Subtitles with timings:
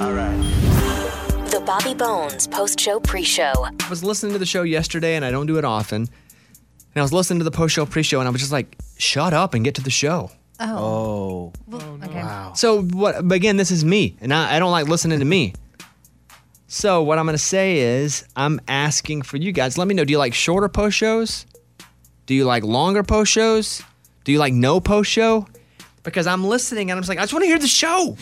[0.00, 0.34] All right.
[1.50, 3.52] The Bobby Bones post show pre show.
[3.54, 6.02] I was listening to the show yesterday, and I don't do it often.
[6.02, 8.78] And I was listening to the post show pre show, and I was just like,
[8.96, 10.30] shut up and get to the show.
[10.58, 11.52] Oh.
[11.70, 11.70] oh.
[11.70, 12.24] oh okay.
[12.54, 13.28] So what?
[13.28, 15.52] But again, this is me, and I, I don't like listening to me.
[16.66, 19.76] So what I'm gonna say is, I'm asking for you guys.
[19.76, 20.06] Let me know.
[20.06, 21.44] Do you like shorter post shows?
[22.24, 23.82] Do you like longer post shows?
[24.24, 25.46] Do you like no post show?
[26.04, 28.16] Because I'm listening and I'm just like, I just want to hear the show.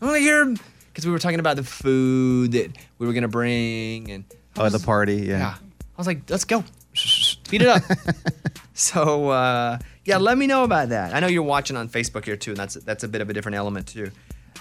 [0.00, 0.54] I want to hear
[0.92, 4.24] because we were talking about the food that we were gonna bring and
[4.56, 5.16] Oh, the party.
[5.16, 5.38] Yeah.
[5.38, 5.54] yeah.
[5.58, 6.64] I was like, let's go.
[6.94, 7.82] Speed it up.
[8.74, 11.14] so uh, yeah, let me know about that.
[11.14, 13.32] I know you're watching on Facebook here too, and that's that's a bit of a
[13.34, 14.10] different element too.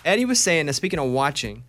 [0.04, 1.64] Eddie was saying, now speaking of watching,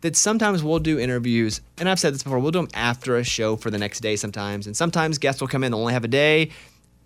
[0.00, 3.24] that sometimes we'll do interviews, and I've said this before, we'll do them after a
[3.24, 6.04] show for the next day sometimes, and sometimes guests will come in, they'll only have
[6.04, 6.50] a day,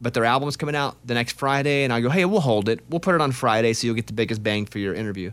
[0.01, 2.81] but their album's coming out the next Friday, and I'll go, hey, we'll hold it,
[2.91, 5.31] we'll put it on Friday, so you'll get the biggest bang for your interview.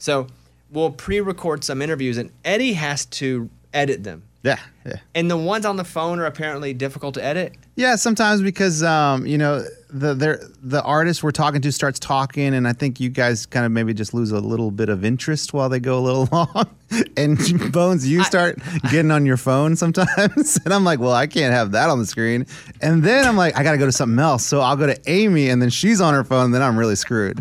[0.00, 0.26] So
[0.70, 4.24] we'll pre-record some interviews, and Eddie has to edit them.
[4.42, 4.58] Yeah.
[4.86, 4.96] Yeah.
[5.14, 7.54] And the ones on the phone are apparently difficult to edit.
[7.76, 12.54] Yeah, sometimes because um, you know the the the artist we're talking to starts talking,
[12.54, 15.52] and I think you guys kind of maybe just lose a little bit of interest
[15.52, 16.68] while they go a little long.
[17.16, 17.38] and
[17.72, 18.58] Bones, you start
[18.90, 22.06] getting on your phone sometimes, and I'm like, well, I can't have that on the
[22.06, 22.46] screen.
[22.82, 24.98] And then I'm like, I got to go to something else, so I'll go to
[25.06, 27.38] Amy, and then she's on her phone, and then I'm really screwed.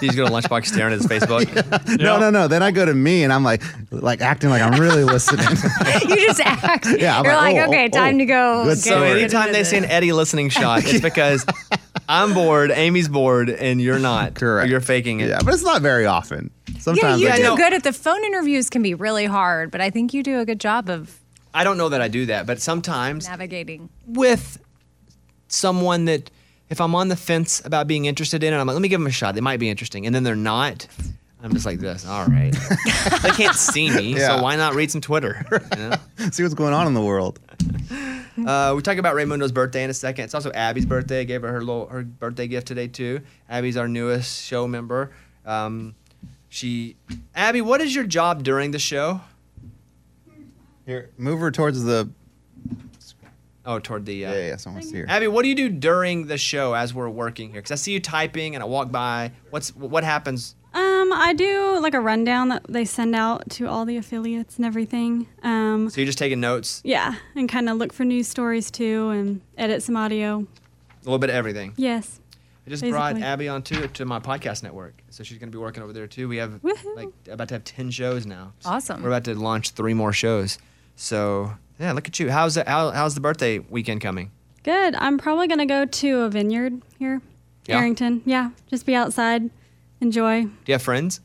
[0.00, 1.98] He's going to lunchbox staring at his Facebook.
[1.98, 2.48] no, no, no.
[2.48, 5.46] Then I go to me, and I'm like, like acting like I'm really listening.
[6.08, 6.69] you just act.
[6.98, 8.64] Yeah, I'm You're like, like, oh, okay, oh, time oh, to go.
[8.64, 9.10] good get So story.
[9.22, 11.44] anytime they see an Eddie listening shot, it's because
[12.08, 14.34] I'm bored, Amy's bored, and you're not.
[14.36, 14.68] Correct.
[14.70, 15.28] You're faking it.
[15.28, 16.50] yeah, but it's not very often.
[16.68, 18.70] Yeah, Sometimes you I do just- good at the phone interviews.
[18.70, 21.18] Can be really hard, but I think you do a good job of
[21.52, 23.88] I don't know that I do that, but sometimes navigating.
[24.06, 24.58] with
[25.48, 26.30] someone that
[26.68, 29.00] if I'm on the fence about being interested in it, I'm like, let me give
[29.00, 29.34] them a shot.
[29.34, 30.06] They might be interesting.
[30.06, 30.86] And then they're not.
[31.42, 32.06] I'm just like this.
[32.06, 32.52] All right.
[33.22, 34.36] they can't see me, Yeah.
[34.36, 35.44] so why not read some Twitter?
[35.76, 35.96] you know?
[36.30, 37.38] see what's going on in the world.
[38.46, 40.24] Uh, we talk about Raymundo's birthday in a second.
[40.26, 41.20] It's also Abby's birthday.
[41.20, 43.20] I gave her her little her birthday gift today too.
[43.48, 45.12] Abby's our newest show member.
[45.46, 45.94] Um,
[46.48, 46.96] she,
[47.34, 49.20] Abby, what is your job during the show?
[50.86, 52.10] Here, move her towards the.
[53.66, 54.26] Oh, toward the.
[54.26, 55.06] Uh, Yeah, yeah, someone see her.
[55.08, 57.60] Abby, what do you do during the show as we're working here?
[57.60, 59.32] Because I see you typing and I walk by.
[59.50, 60.54] What's what happens?
[61.00, 64.66] Um, I do like a rundown that they send out to all the affiliates and
[64.66, 65.26] everything.
[65.42, 69.10] Um, So you're just taking notes, yeah, and kind of look for news stories too,
[69.10, 70.38] and edit some audio.
[70.40, 71.72] a little bit of everything.
[71.76, 72.20] Yes.
[72.66, 75.60] I just brought Abby on to to my podcast network, so she's going to be
[75.60, 76.28] working over there too.
[76.28, 76.96] We have Woohoo.
[76.96, 78.52] like about to have ten shows now.
[78.64, 79.02] Awesome.
[79.02, 80.58] We're about to launch three more shows.
[80.96, 82.30] So yeah, look at you.
[82.30, 84.30] How's the, how, how's the birthday weekend coming?
[84.62, 84.94] Good.
[84.96, 87.22] I'm probably gonna go to a vineyard here,
[87.66, 87.78] Yeah?
[87.78, 88.20] Arrington.
[88.26, 89.48] Yeah, just be outside,
[90.00, 91.20] enjoy Do you have friends?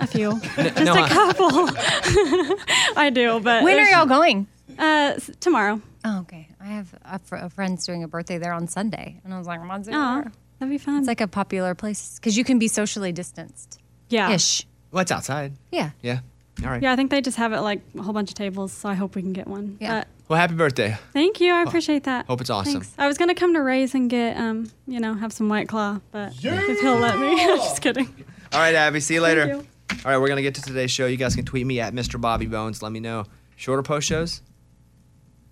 [0.00, 1.50] a few, just no, a I- couple.
[2.96, 4.46] I do, but When are y'all going?
[4.78, 5.80] Uh, s- tomorrow.
[6.04, 6.48] Oh, okay.
[6.60, 9.46] I have a, fr- a friend's doing a birthday there on Sunday, and I was
[9.46, 10.24] like, I'm on Oh,
[10.58, 10.98] that'd be fun.
[10.98, 13.80] It's like a popular place because you can be socially distanced.
[14.08, 14.66] yeah, Ish.
[14.92, 15.52] Well, it's outside.
[15.72, 15.90] Yeah.
[16.02, 16.20] Yeah.
[16.64, 16.82] All right.
[16.82, 16.92] yeah.
[16.92, 19.14] I think they just have it like a whole bunch of tables, so I hope
[19.16, 19.76] we can get one.
[19.80, 20.00] Yeah.
[20.00, 20.96] But Well, happy birthday.
[21.14, 21.54] Thank you.
[21.54, 22.26] I appreciate that.
[22.26, 22.74] hope it's awesome.
[22.82, 22.94] Thanks.
[22.98, 26.00] I was gonna come to Ray's and get um, you know, have some white claw,
[26.10, 28.06] but if he'll let me, just kidding.
[28.52, 29.00] All right, Abby.
[29.00, 29.46] See you later.
[29.46, 29.66] you.
[30.04, 31.06] All right, we're gonna get to today's show.
[31.06, 32.20] You guys can tweet me at Mr.
[32.20, 32.82] Bobby Bones.
[32.82, 33.24] Let me know.
[33.56, 34.42] Shorter post shows.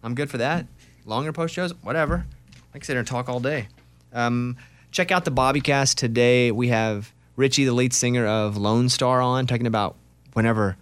[0.03, 0.67] I'm good for that.
[1.07, 2.27] Longer post shows, whatever.
[2.75, 3.69] I can sit here and talk all day.
[4.13, 4.57] Um,
[4.93, 6.51] check out the Bobbycast today.
[6.53, 9.97] We have Richie, the lead singer of Lonestar, on talking about
[10.35, 10.77] whenever,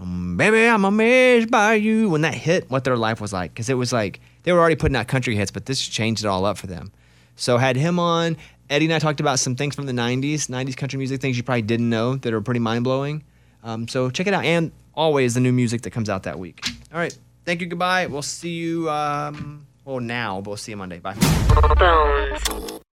[0.00, 2.08] baby, I'm amazed by you.
[2.08, 4.76] When that hit, what their life was like, because it was like they were already
[4.76, 6.92] putting out country hits, but this changed it all up for them.
[7.36, 8.36] So had him on.
[8.68, 11.42] Eddie and I talked about some things from the '90s, '90s country music, things you
[11.42, 13.24] probably didn't know that are pretty mind blowing.
[13.62, 16.64] Um, so check it out, and always the new music that comes out that week.
[16.92, 17.66] All right, thank you.
[17.66, 18.06] Goodbye.
[18.06, 18.88] We'll see you.
[18.88, 20.98] Um, well, now, but we'll see you Monday.
[20.98, 21.14] Bye.
[21.14, 22.48] Bones.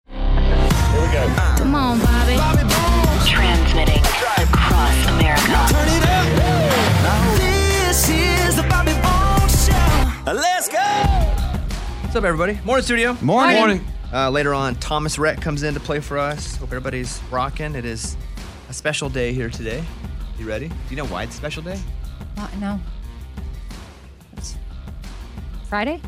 [0.09, 1.33] Here we go.
[1.57, 2.37] Come on, Bobby.
[3.29, 6.06] Transmitting across America.
[10.33, 10.77] Let's go.
[10.77, 12.59] What's up, everybody?
[12.65, 13.17] Morning, studio.
[13.21, 13.55] Morning.
[13.55, 13.85] Morning.
[14.11, 16.57] Uh, later on, Thomas Rhett comes in to play for us.
[16.57, 17.75] Hope everybody's rocking.
[17.75, 18.17] It is
[18.67, 19.85] a special day here today.
[20.37, 20.67] You ready?
[20.67, 21.79] Do you know why it's a special day?
[22.35, 22.53] What?
[22.57, 22.77] No.
[24.35, 24.57] It's
[25.69, 26.01] Friday?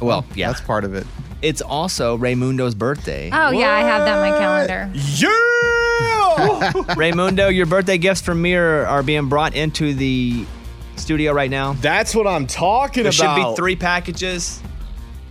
[0.00, 0.48] Well, yeah.
[0.48, 1.06] That's part of it.
[1.40, 3.30] It's also Raymundo's birthday.
[3.32, 4.90] Oh, yeah, I have that on my calendar.
[4.94, 6.72] Yeah.
[6.96, 10.44] Raymundo, your birthday gifts from me are, are being brought into the
[11.04, 11.74] studio right now.
[11.74, 13.14] That's what I'm talking about.
[13.16, 14.60] There should be three packages.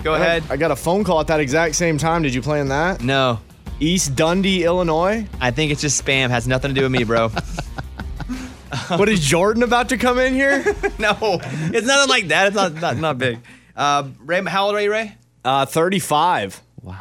[0.04, 0.44] Go I- ahead.
[0.50, 2.22] I got a phone call at that exact same time.
[2.22, 3.02] Did you plan that?
[3.02, 3.40] No,
[3.80, 5.25] East Dundee, Illinois.
[5.42, 6.30] I think it's just spam.
[6.30, 7.30] Has nothing to do with me, bro.
[8.90, 10.64] what is Jordan about to come in here?
[11.00, 12.48] no, it's nothing like that.
[12.48, 13.40] It's not not, not big.
[13.75, 15.16] Uh, Ray, how old are you, Ray?
[15.44, 16.62] Uh, 35.
[16.81, 16.98] Wow.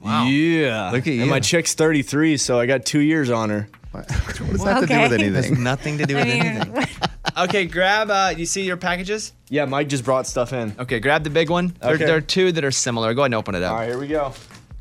[0.00, 0.26] Wow.
[0.26, 0.90] Yeah.
[0.90, 1.22] Look at you.
[1.22, 3.68] And my chick's 33, so I got two years on her.
[3.90, 5.24] What does that have to do with Okay.
[5.24, 5.62] Has anything?
[5.62, 6.86] nothing to do with I mean, anything.
[7.36, 8.10] Okay, grab.
[8.10, 9.32] Uh, you see your packages?
[9.48, 10.74] Yeah, Mike just brought stuff in.
[10.78, 11.74] Okay, grab the big one.
[11.80, 12.04] There, Okay.
[12.06, 13.14] there are two that are similar.
[13.14, 13.72] Go ahead and open it up.
[13.72, 14.32] All right, here we go.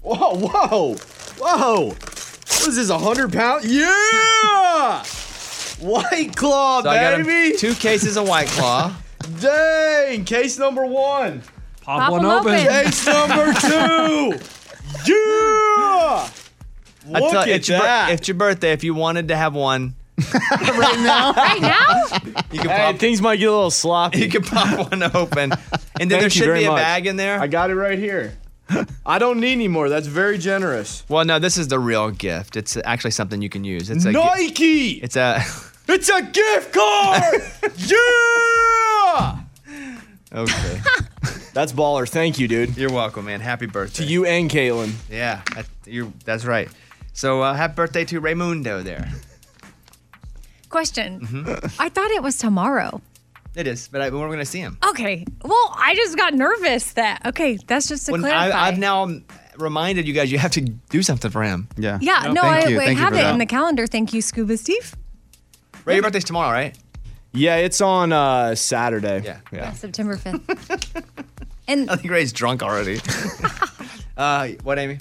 [0.01, 0.96] Whoa, whoa,
[1.40, 1.86] whoa.
[1.88, 3.66] What is this, 100 pounds?
[3.66, 5.04] Yeah!
[5.80, 7.57] White Claw, So I got baby!
[7.57, 8.94] two cases of White Claw.
[9.40, 10.25] Dang!
[10.25, 11.42] Case number one.
[11.81, 12.60] Pop one open.
[12.60, 14.40] Case number two.
[15.06, 16.30] Yeah!
[17.12, 18.12] I Look tell- at it's, your, that.
[18.12, 18.72] it's your birthday.
[18.74, 19.96] If you wanted to have one,
[20.51, 21.33] right now?
[21.33, 22.04] Right now?
[22.51, 22.98] you could Hey, pop.
[22.98, 24.19] things might get a little sloppy.
[24.19, 25.60] You can pop one open, and
[26.00, 26.81] then there Thank you should very be a much.
[26.81, 27.39] bag in there.
[27.39, 28.38] I got it right here.
[29.06, 29.89] I don't need any more.
[29.89, 31.04] That's very generous.
[31.10, 32.56] well, no, this is the real gift.
[32.56, 33.89] It's actually something you can use.
[33.89, 34.12] It's a.
[34.12, 34.89] gi- Nike!
[35.04, 35.42] It's a.
[35.92, 37.42] It's a gift card!
[37.77, 39.39] yeah!
[40.31, 40.81] Okay.
[41.54, 42.07] That's baller.
[42.07, 42.77] Thank you, dude.
[42.77, 43.39] You're welcome, man.
[43.39, 44.04] Happy birthday.
[44.06, 44.94] To you and Caitlin.
[45.10, 46.13] Yeah, that, you.
[46.25, 46.69] That's right.
[47.13, 49.12] So uh, happy birthday to Raymundo there.
[50.69, 51.21] Question.
[51.21, 51.81] Mm-hmm.
[51.81, 53.01] I thought it was tomorrow.
[53.56, 54.77] It is, but I, we're gonna see him.
[54.89, 55.25] Okay.
[55.44, 57.25] Well, I just got nervous that.
[57.25, 58.57] Okay, that's just to When clarify.
[58.57, 59.10] I, I've now
[59.57, 61.68] reminded you guys you have to do something for him.
[61.77, 61.98] Yeah.
[62.01, 62.80] Yeah, no, thank I, you.
[62.80, 63.33] I Thank you have it that.
[63.33, 63.88] in the calendar.
[63.88, 64.95] Thank you, Scuba Steve.
[65.86, 66.77] Ray, your birthday's tomorrow, right?
[67.33, 69.22] Yeah, it's on uh, Saturday.
[69.24, 69.39] Yeah.
[69.51, 69.74] Yeah.
[69.74, 71.04] September 5th.
[71.68, 73.00] and I think Ray's drunk already.
[74.18, 75.00] uh, what, Amy?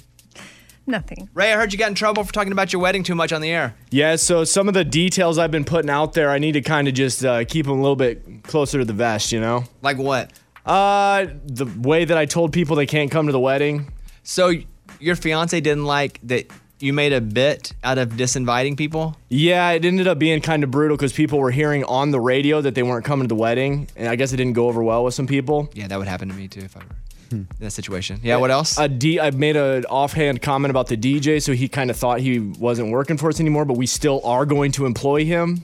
[0.88, 1.29] Nothing.
[1.35, 3.40] Ray, I heard you got in trouble for talking about your wedding too much on
[3.40, 3.75] the air.
[3.90, 6.88] Yeah, so some of the details I've been putting out there, I need to kind
[6.88, 9.64] of just uh, keep them a little bit closer to the vest, you know?
[9.82, 10.32] Like what?
[10.67, 13.93] Uh, the way that I told people they can't come to the wedding.
[14.23, 14.52] So
[15.00, 16.50] your fiance didn't like that
[16.81, 19.17] you made a bit out of disinviting people?
[19.29, 22.61] Yeah, it ended up being kind of brutal because people were hearing on the radio
[22.61, 25.05] that they weren't coming to the wedding, and I guess it didn't go over well
[25.05, 25.70] with some people.
[25.75, 26.96] Yeah, that would happen to me too if I were
[27.30, 28.20] in that situation.
[28.22, 28.78] Yeah, what else?
[28.78, 32.20] A D, I made an offhand comment about the DJ, so he kind of thought
[32.20, 35.62] he wasn't working for us anymore, but we still are going to employ him.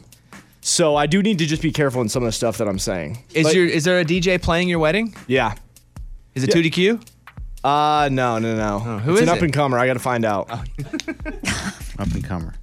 [0.61, 2.79] So I do need to just be careful in some of the stuff that I'm
[2.79, 3.23] saying.
[3.35, 5.15] is But- your is there a DJ playing your wedding?
[5.27, 5.55] yeah?
[6.35, 6.63] Is it Yeah.
[6.63, 7.01] 2DQ?
[7.63, 8.79] Uh, no, no, no.
[8.79, 9.39] who it's is an it?
[9.39, 9.79] up and comer.
[9.79, 10.51] I got to find out.
[11.99, 12.55] Up and comer.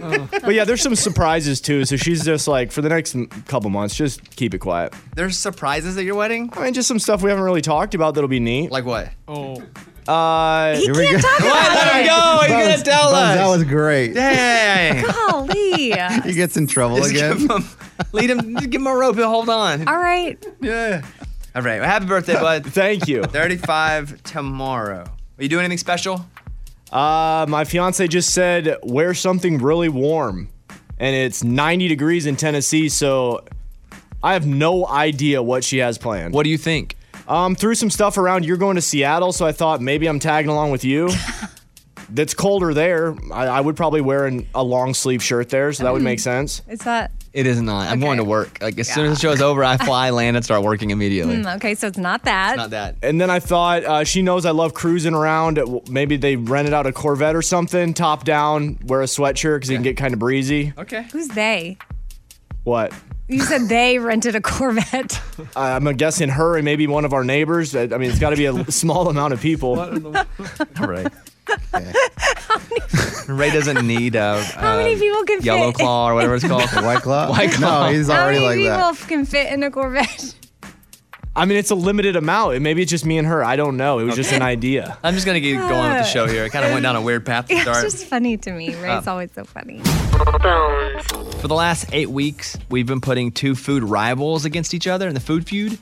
[0.00, 1.84] But yeah, there's some surprises too.
[1.84, 4.92] So she's just like, for the next m- couple months, just keep it quiet.
[5.14, 6.50] There's surprises at your wedding?
[6.54, 8.70] I mean, just some stuff we haven't really talked about that'll be neat.
[8.70, 9.08] Like what?
[10.08, 11.48] Uh, He Here we can't talk What?
[11.48, 12.06] about Let him it.
[12.08, 12.38] go.
[12.42, 13.36] He's gonna was- tell us.
[13.36, 14.14] That was great.
[14.14, 15.04] Dang.
[15.04, 15.52] Golly.
[16.24, 17.38] He gets in trouble Just again.
[17.38, 17.64] give him,
[18.12, 18.54] lead him.
[18.54, 19.16] Give him a rope.
[19.16, 19.88] He'll hold on.
[19.88, 20.42] All right.
[20.60, 21.02] Yeah.
[21.54, 21.80] All right.
[21.80, 22.64] Well, happy birthday, bud.
[22.72, 23.22] thank you.
[23.24, 25.04] 35 tomorrow.
[25.04, 26.24] Are you doing anything special?
[26.92, 30.48] Uh, my fiance just said wear something really warm,
[30.98, 33.44] and it's 90 degrees in Tennessee, so
[34.22, 36.34] I have no idea what she has planned.
[36.34, 36.96] What do you think?
[37.26, 38.44] Um, threw some stuff around.
[38.44, 41.08] You're going to Seattle, so I thought maybe I'm tagging along with you.
[42.10, 43.16] That's colder there.
[43.32, 46.20] I, I would probably wear an, a long sleeve shirt there, so that would make
[46.20, 46.60] sense.
[46.68, 47.88] Is that It is not.
[47.88, 48.58] I'm going to work.
[48.60, 51.36] Like as soon as the show's over, I fly, land, and start working immediately.
[51.36, 51.74] Mm, okay?
[51.74, 52.56] So it's not that.
[52.56, 52.96] Not that.
[53.02, 55.58] And then I thought uh, she knows I love cruising around.
[55.88, 59.74] Maybe they rented out a Corvette or something, top down, wear a sweatshirt because it
[59.74, 60.74] can get kind of breezy.
[60.76, 61.06] Okay.
[61.12, 61.78] Who's they?
[62.64, 62.92] What?
[63.28, 65.20] You said they rented a Corvette.
[65.56, 67.74] Uh, I'm guessing her and maybe one of our neighbors.
[67.74, 69.80] I I mean, it's got to be a small amount of people.
[69.80, 71.10] All right.
[73.28, 75.76] Ray doesn't need a, How many people can yellow fit?
[75.76, 76.68] claw or whatever it's called.
[76.84, 77.30] White Claw?
[77.30, 77.86] White Claw.
[77.86, 79.08] No, he's How already many like people that.
[79.08, 80.34] can fit in a Corvette?
[81.34, 82.60] I mean, it's a limited amount.
[82.60, 83.42] Maybe it's just me and her.
[83.42, 83.98] I don't know.
[84.00, 84.98] It was just an idea.
[85.02, 86.44] I'm just gonna get going with the show here.
[86.44, 87.82] It kind of went down a weird path to It's start.
[87.82, 88.74] just funny to me.
[88.74, 89.78] Uh, Ray's always so funny.
[91.40, 95.14] For the last eight weeks, we've been putting two food rivals against each other in
[95.14, 95.78] the food feud.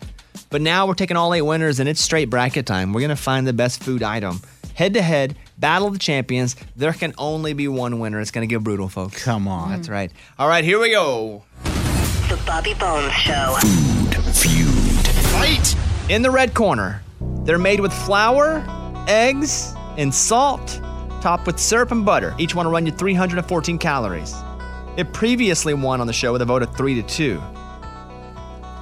[0.51, 2.93] But now we're taking all eight winners and it's straight bracket time.
[2.93, 4.41] We're going to find the best food item.
[4.75, 6.57] Head to head, battle of the champions.
[6.75, 8.21] There can only be one winner.
[8.21, 9.23] It's going to get brutal, folks.
[9.23, 9.71] Come on.
[9.71, 10.11] That's right.
[10.39, 11.45] All right, here we go.
[11.65, 13.57] The Bobby Bones Show.
[13.61, 14.01] Food
[14.41, 15.07] feud.
[15.33, 15.77] Fight!
[16.09, 17.03] In the red corner,
[17.45, 18.65] they're made with flour,
[19.07, 20.81] eggs, and salt,
[21.21, 22.35] topped with syrup and butter.
[22.39, 24.35] Each one will run you 314 calories.
[24.97, 27.43] It previously won on the show with a vote of 3 to 2.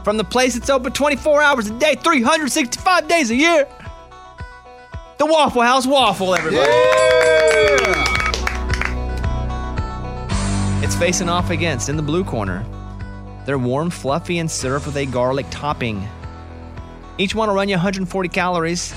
[0.04, 3.66] From the place that's open 24 hours a day, 365 days a year
[5.18, 6.70] the Waffle House waffle, everybody.
[6.70, 8.04] Yeah!
[10.82, 12.64] It's facing off against, in the blue corner,
[13.44, 16.06] they're warm, fluffy, and served with a garlic topping.
[17.18, 18.94] Each one will run you 140 calories.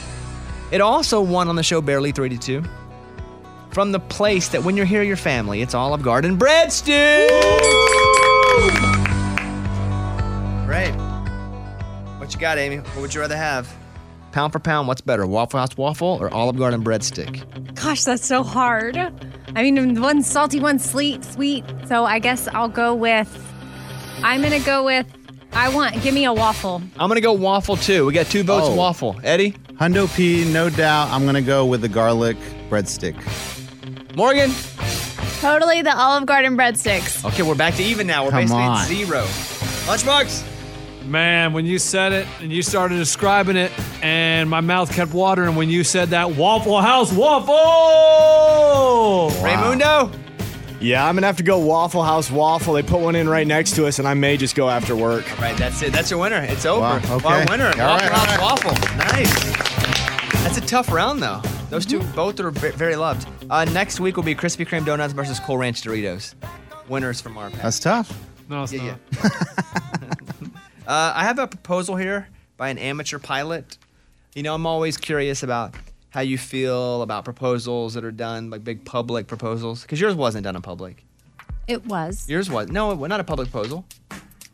[0.71, 2.63] It also won on the show Barely 32
[3.71, 6.71] from the place that when you're here, your family, it's Olive Garden breadsticks.
[6.71, 7.27] stew.
[10.65, 10.91] Great.
[12.19, 12.77] What you got, Amy?
[12.77, 13.73] What would you rather have?
[14.31, 17.75] Pound for pound, what's better, Waffle House waffle or Olive Garden breadstick?
[17.75, 18.95] Gosh, that's so hard.
[18.97, 21.65] I mean, one's salty, one's sweet, sweet.
[21.87, 23.29] So I guess I'll go with.
[24.23, 25.05] I'm gonna go with.
[25.53, 26.01] I want.
[26.01, 26.81] Give me a waffle.
[26.97, 28.05] I'm gonna go waffle too.
[28.05, 28.75] We got two votes Oh.
[28.75, 29.19] waffle.
[29.23, 31.09] Eddie, Hundo P, no doubt.
[31.09, 32.37] I'm gonna go with the garlic
[32.69, 33.15] breadstick.
[34.15, 34.51] Morgan.
[35.41, 37.25] Totally the Olive Garden breadsticks.
[37.25, 38.23] Okay, we're back to even now.
[38.23, 38.77] We're Come basically on.
[38.81, 39.23] at zero.
[39.87, 40.43] Lunchbox.
[41.11, 43.69] Man, when you said it and you started describing it,
[44.01, 47.53] and my mouth kept watering when you said that Waffle House waffle.
[49.45, 50.17] Raymundo.
[50.79, 52.73] Yeah, I'm gonna have to go Waffle House waffle.
[52.75, 55.25] They put one in right next to us, and I may just go after work.
[55.37, 55.91] Right, that's it.
[55.91, 56.43] That's your winner.
[56.47, 56.79] It's over.
[56.79, 57.27] Wow, okay.
[57.27, 57.65] Our winner.
[57.73, 58.95] All Waffle right, House all waffle.
[58.97, 60.43] Nice.
[60.43, 61.41] That's a tough round though.
[61.69, 63.27] Those two both are very loved.
[63.49, 66.35] Uh, next week will be Krispy Kreme donuts versus Cool Ranch Doritos.
[66.87, 67.63] Winners from our pack.
[67.63, 68.17] That's tough.
[68.47, 70.17] No, it's Yeah, not.
[70.87, 73.77] Uh, I have a proposal here by an amateur pilot.
[74.35, 75.75] You know, I'm always curious about
[76.09, 80.43] how you feel about proposals that are done, like big public proposals, because yours wasn't
[80.43, 81.03] done in public.
[81.67, 83.85] It was Yours was no, it was not a public proposal.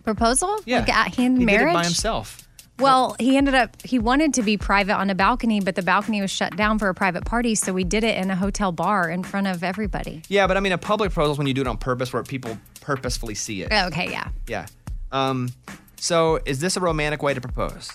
[0.03, 0.59] proposal.
[0.65, 1.61] Yeah, Like at hand he marriage.
[1.67, 2.43] did it by himself.
[2.79, 6.21] Well, he ended up he wanted to be private on a balcony, but the balcony
[6.21, 9.09] was shut down for a private party, so we did it in a hotel bar
[9.09, 10.21] in front of everybody.
[10.27, 12.21] Yeah, but I mean, a public proposal is when you do it on purpose, where
[12.21, 13.71] people purposefully see it.
[13.71, 14.27] Okay, yeah.
[14.47, 14.67] Yeah.
[15.11, 15.49] Um,
[15.99, 17.91] so is this a romantic way to propose?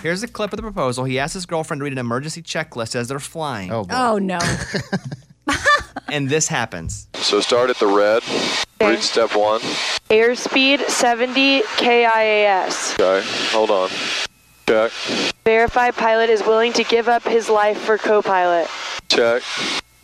[0.00, 1.04] Here's a clip of the proposal.
[1.04, 3.94] He asked his girlfriend to read an emergency checklist as they're flying, Oh, boy.
[3.96, 4.38] Oh no.
[6.08, 7.08] and this happens.
[7.14, 8.22] So start at the red.
[8.80, 9.60] Read step one.
[10.10, 12.94] Airspeed 70 KIAS.
[13.00, 13.88] Okay, hold on.
[14.68, 14.92] Check.
[15.44, 18.68] Verify pilot is willing to give up his life for co-pilot.
[19.08, 19.42] Check.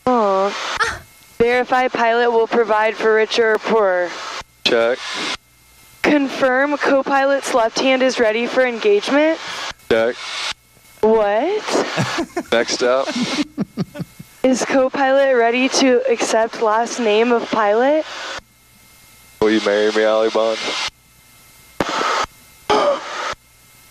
[0.06, 0.98] Aw.
[1.38, 4.10] Verify pilot will provide for richer or poorer.
[4.64, 4.98] Check.
[6.10, 9.38] Confirm co-pilot's left hand is ready for engagement.
[9.88, 10.16] Check.
[11.02, 12.48] What?
[12.52, 13.06] Next up.
[14.42, 18.04] Is co-pilot ready to accept last name of pilot?
[19.40, 20.58] Will you marry me, Ali Bond?
[22.70, 22.98] Are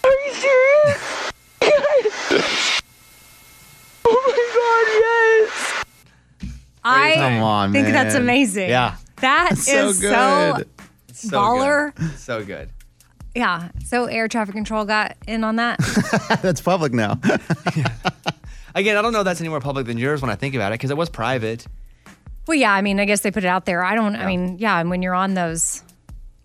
[0.04, 1.32] you serious?
[1.62, 2.82] Yes.
[4.12, 4.88] Oh my god,
[5.48, 5.86] yes.
[6.84, 8.70] I Come on, think that's amazing.
[8.70, 8.96] Yeah.
[9.22, 10.70] That is So so, good.
[11.20, 11.96] So baller.
[11.96, 12.18] Good.
[12.18, 12.70] So good.
[13.36, 13.70] Yeah.
[13.86, 15.80] So air traffic control got in on that.
[16.42, 17.20] That's public now.
[18.76, 20.72] Again, I don't know if that's any more public than yours when I think about
[20.72, 21.66] it, because it was private.
[22.48, 22.72] well, yeah.
[22.72, 23.84] I mean, I guess they put it out there.
[23.84, 24.16] I don't.
[24.16, 24.80] I mean, yeah.
[24.80, 25.84] And when you're on those,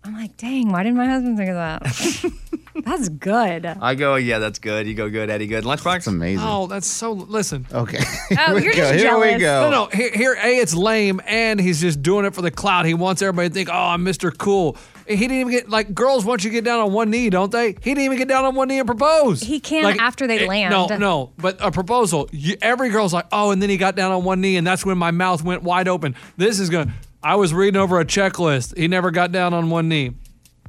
[0.03, 2.31] I'm like, dang, why didn't my husband think of that?
[2.85, 3.65] That's good.
[3.65, 4.85] I go, yeah, that's good.
[4.87, 5.63] You go, good, Eddie, good.
[5.63, 5.83] Lunchbox.
[5.83, 6.45] That's amazing.
[6.47, 7.11] Oh, that's so.
[7.13, 7.65] Listen.
[7.73, 7.99] Okay.
[8.37, 8.79] Oh, Here we you're go.
[8.79, 9.41] just Here we jealous.
[9.41, 9.69] go.
[9.69, 9.89] No, no.
[9.91, 12.85] Here, here, A, it's lame, and he's just doing it for the clout.
[12.85, 14.35] He wants everybody to think, oh, I'm Mr.
[14.35, 14.77] Cool.
[15.07, 17.51] He didn't even get, like, girls want you to get down on one knee, don't
[17.51, 17.67] they?
[17.69, 19.41] He didn't even get down on one knee and propose.
[19.41, 20.71] He can Like, after they eh, land.
[20.71, 21.33] No, no.
[21.37, 24.41] But a proposal, you, every girl's like, oh, and then he got down on one
[24.41, 26.15] knee, and that's when my mouth went wide open.
[26.37, 28.77] This is going to, I was reading over a checklist.
[28.77, 30.11] He never got down on one knee.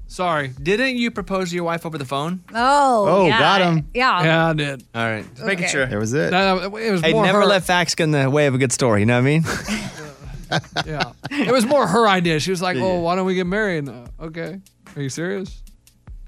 [0.08, 0.48] Sorry.
[0.62, 2.42] Didn't you propose to your wife over the phone?
[2.54, 3.06] Oh.
[3.08, 3.38] Oh, yeah.
[3.38, 3.88] got him.
[3.92, 4.22] Yeah.
[4.22, 4.84] Yeah, I did.
[4.94, 5.86] All right, just making sure.
[5.86, 6.30] There was it.
[6.30, 8.54] No, no, it was Hey, more never her, let facts get in the way of
[8.54, 9.00] a good story.
[9.00, 9.44] You know what I mean?
[10.86, 11.10] Yeah.
[11.30, 12.38] It was more her idea.
[12.38, 13.88] She was like, oh, why don't we get married?
[13.88, 14.60] Uh, okay.
[14.94, 15.60] Are you serious?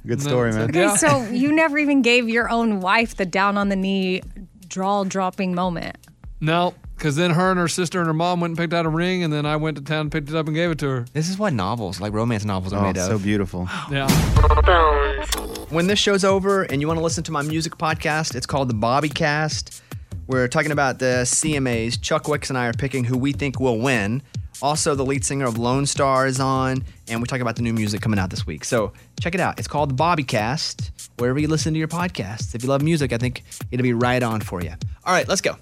[0.04, 0.62] Good story, man.
[0.62, 0.70] okay.
[0.70, 0.97] Okay, Yeah.
[0.97, 4.23] so you never even gave your own wife the down on the knee,
[4.66, 5.99] draw dropping moment.
[6.40, 8.88] No, because then her and her sister and her mom went and picked out a
[8.88, 10.88] ring, and then I went to town, and picked it up, and gave it to
[10.88, 11.06] her.
[11.12, 13.68] this is what novels, like romance novels, are Oh, made so beautiful.
[13.90, 14.08] Yeah.
[15.70, 18.68] when this show's over and you want to listen to my music podcast, it's called
[18.68, 19.82] the Bobby Cast.
[20.26, 22.00] We're talking about the CMAs.
[22.02, 24.22] Chuck Wicks and I are picking who we think will win.
[24.60, 28.00] Also, the lead singer of Lonestar is on, and we talk about the new music
[28.00, 28.64] coming out this week.
[28.64, 29.58] So check it out.
[29.58, 30.90] It's called the Bobby Cast.
[31.18, 32.54] Wherever you listen to your podcasts.
[32.54, 34.72] If you love music, I think it'll be right on for you.
[35.04, 35.56] All right, let's go.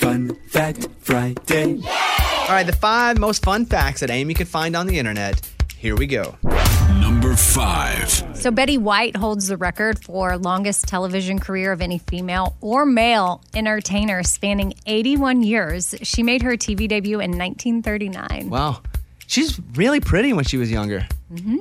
[0.00, 1.78] Fun Fact Friday.
[1.84, 5.46] All right, the five most fun facts that Amy could find on the internet.
[5.76, 6.36] Here we go.
[7.00, 8.08] Number five.
[8.34, 13.42] So Betty White holds the record for longest television career of any female or male
[13.54, 15.94] entertainer spanning 81 years.
[16.02, 18.48] She made her TV debut in 1939.
[18.48, 18.80] Wow.
[19.26, 21.06] She's really pretty when she was younger.
[21.32, 21.58] Mm-hmm.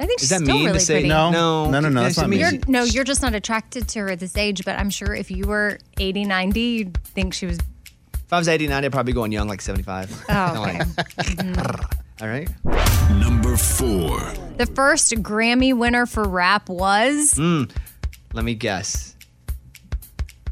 [0.00, 1.08] I think Is she's that still mean really to say pretty.
[1.08, 1.30] no?
[1.30, 2.50] No, no, no, no, that's not mean, mean.
[2.52, 5.30] You're, no, you're just not attracted to her at this age, but I'm sure if
[5.30, 7.58] you were 80, 90, you'd think she was.
[8.34, 10.24] If I was 89, I'd probably go on young, like 75.
[10.28, 10.80] Oh, okay.
[12.20, 12.48] All right.
[13.20, 14.18] Number four.
[14.56, 17.34] the first Grammy winner for rap was.
[17.34, 17.70] Mm.
[18.32, 19.14] Let me guess.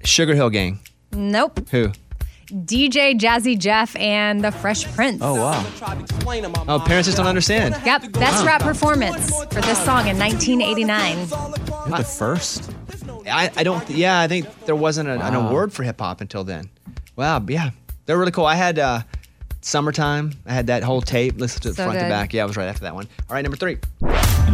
[0.05, 0.79] Sugarhill Gang.
[1.11, 1.69] Nope.
[1.71, 1.91] Who?
[2.53, 5.19] DJ Jazzy Jeff and the Fresh Prince.
[5.21, 5.67] Oh, wow.
[6.69, 7.75] Oh, parents just don't understand.
[7.85, 11.27] Yep, best rap performance for this song in 1989.
[11.91, 12.71] the first?
[13.27, 13.91] I, I don't.
[13.91, 16.71] Yeah, I think there wasn't a, an award for hip hop until then.
[17.16, 17.45] Wow.
[17.49, 17.71] Yeah,
[18.07, 18.47] they're really cool.
[18.47, 19.02] I had uh,
[19.61, 20.33] summertime.
[20.47, 21.38] I had that whole tape.
[21.38, 22.11] Listen to it So front to good.
[22.11, 22.33] back.
[22.35, 23.07] Yeah, I was right after that one.
[23.28, 23.78] All right, number three.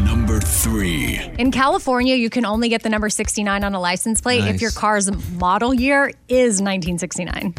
[0.05, 1.19] Number three.
[1.39, 4.71] In California, you can only get the number 69 on a license plate if your
[4.71, 7.55] car's model year is 1969.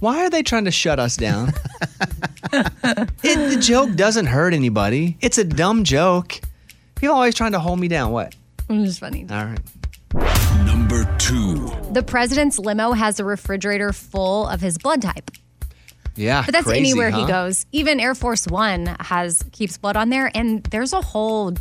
[0.00, 1.52] Why are they trying to shut us down?
[2.52, 5.18] it, the joke doesn't hurt anybody.
[5.20, 6.40] It's a dumb joke.
[6.94, 8.10] People always trying to hold me down.
[8.12, 8.34] What?
[8.70, 9.26] It's just funny.
[9.30, 9.60] All right.
[10.74, 11.70] Number two.
[11.92, 15.30] The president's limo has a refrigerator full of his blood type.
[16.16, 16.42] Yeah.
[16.44, 17.64] But that's crazy, anywhere he goes.
[17.70, 21.52] Even Air Force One has keeps blood on there, and there's a whole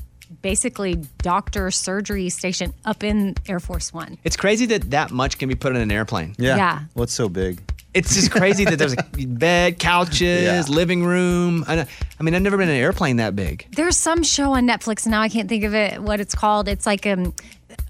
[0.42, 4.18] basically doctor surgery station up in Air Force One.
[4.24, 6.34] It's crazy that that much can be put in an airplane.
[6.40, 6.56] Yeah.
[6.58, 6.80] Yeah.
[6.96, 7.62] What's so big?
[7.94, 10.64] It's just crazy that there's a bed, couches, Yeah.
[10.68, 11.64] living room.
[11.68, 11.86] I,
[12.20, 13.68] I mean, I've never been in an airplane that big.
[13.76, 15.22] There's some show on Netflix now.
[15.22, 16.02] I can't think of it.
[16.02, 16.68] What it's called?
[16.68, 17.36] It's like um,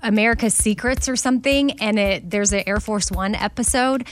[0.03, 1.71] America's Secrets or something.
[1.81, 4.07] And it there's an Air Force One episode,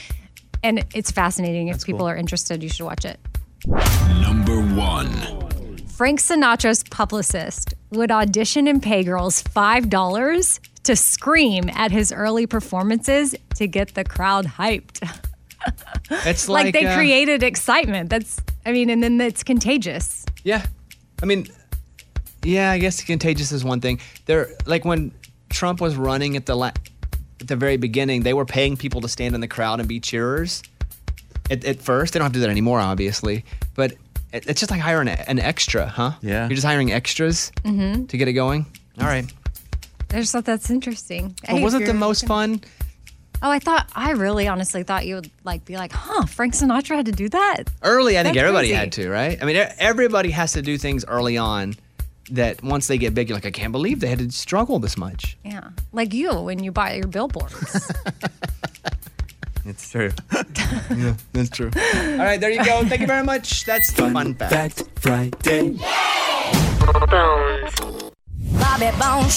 [0.62, 1.68] and it's fascinating.
[1.68, 3.20] if people are interested, you should watch it.
[3.66, 5.10] Number one.
[5.86, 12.46] Frank Sinatra's publicist would audition and pay girls five dollars to scream at his early
[12.46, 15.06] performances to get the crowd hyped.
[16.10, 18.10] It's like, like, they uh, created excitement.
[18.10, 20.26] That's I mean, and then it's contagious.
[20.44, 20.66] Yeah.
[21.22, 21.46] I mean,
[22.44, 24.00] yeah, I guess contagious is one thing.
[24.26, 25.12] There, like when
[25.52, 26.72] Trump was running at the la-
[27.40, 30.00] at the very beginning, they were paying people to stand in the crowd and be
[30.00, 30.62] cheerers.
[31.50, 33.44] At, at first, they don't have to do that anymore, obviously.
[33.74, 33.92] But
[34.32, 36.12] it, it's just like hiring a, an extra, huh?
[36.22, 36.46] Yeah.
[36.46, 38.06] You're just hiring extras Mm-hmm.
[38.06, 38.66] to get it going.
[39.00, 39.30] All right.
[40.10, 41.34] I just thought that's interesting.
[41.40, 42.60] But Hey, wasn't the you're most fun?
[43.42, 46.26] Oh, I thought I really honestly thought you would like be like, huh?
[46.26, 47.64] Frank Sinatra had to do that.
[47.82, 48.78] Early, I think everybody crazy.
[48.78, 49.42] had to, right?
[49.42, 51.74] I mean, everybody has to do things early on
[52.30, 54.96] that once they get big, you're like, I can't believe they had to struggle this
[54.96, 55.36] much.
[55.44, 57.90] Yeah, like you when you buy your billboards.
[59.64, 60.10] It's true.
[60.90, 61.70] yeah, that's true.
[61.76, 62.84] All right, there you go.
[62.84, 63.64] Thank you very much.
[63.64, 64.82] That's the fun fact.
[64.96, 65.78] Friday.
[68.58, 69.28] Bobby Bone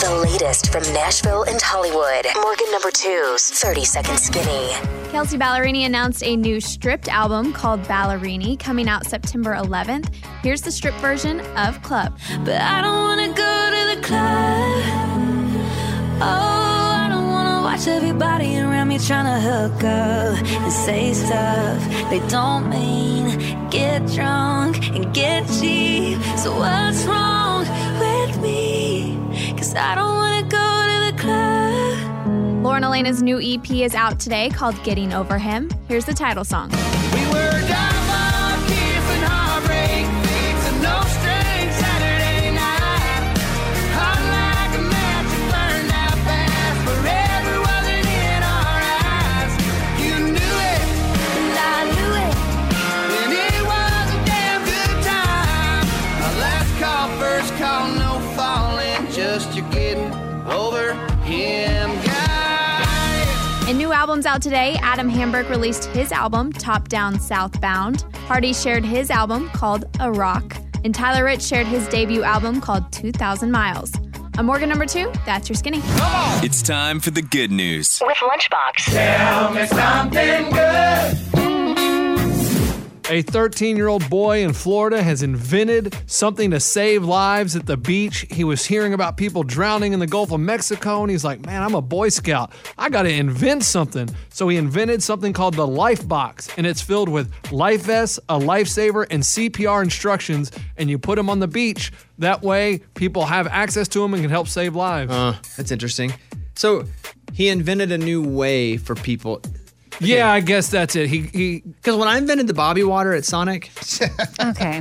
[0.00, 2.26] The latest from Nashville and Hollywood.
[2.42, 4.72] Morgan number two's 30 Second Skinny.
[5.10, 10.12] Kelsea Ballerini announced a new stripped album called Ballerini coming out September 11th.
[10.42, 12.18] Here's the stripped version of Club.
[12.44, 14.84] But I don't wanna go to the club.
[16.20, 22.10] Oh, I don't wanna watch everybody around me trying to hook up and say stuff
[22.10, 23.70] they don't mean.
[23.70, 26.20] Get drunk and get cheap.
[26.38, 27.43] So what's wrong
[27.98, 29.18] with me?
[29.56, 32.64] Cause I don't wanna go to the club.
[32.64, 35.70] Lauren Alaina's new EP is out today called Getting Over Him.
[35.88, 36.70] Here's the title song.
[36.70, 37.20] We
[64.14, 64.76] A album's out today.
[64.80, 68.02] Adam Hambrick released his album, Top Down Southbound.
[68.28, 70.56] Hardy shared his album called A Rock.
[70.84, 73.92] And Tyler Rich shared his debut album called 2000 Miles.
[74.38, 75.10] I'm Morgan number two.
[75.26, 75.80] That's your skinny.
[76.44, 78.00] It's time for the good news.
[78.06, 78.92] With Lunchbox.
[78.92, 81.43] Tell me something good.
[83.10, 87.76] A 13 year old boy in Florida has invented something to save lives at the
[87.76, 88.26] beach.
[88.30, 91.62] He was hearing about people drowning in the Gulf of Mexico and he's like, Man,
[91.62, 92.52] I'm a Boy Scout.
[92.78, 94.08] I got to invent something.
[94.30, 98.38] So he invented something called the Life Box, and it's filled with life vests, a
[98.38, 100.50] lifesaver, and CPR instructions.
[100.78, 101.92] And you put them on the beach.
[102.18, 105.12] That way, people have access to them and can help save lives.
[105.12, 106.12] Uh, that's interesting.
[106.54, 106.84] So
[107.34, 109.42] he invented a new way for people.
[110.00, 111.08] Yeah, I guess that's it.
[111.08, 113.70] He he because when I invented the Bobby Water at Sonic,
[114.40, 114.80] okay,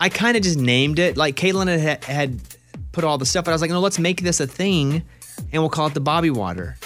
[0.00, 1.16] I kind of just named it.
[1.16, 2.40] Like Caitlin had, had
[2.92, 5.02] put all the stuff, but I was like, no, let's make this a thing,
[5.52, 6.76] and we'll call it the Bobby Water.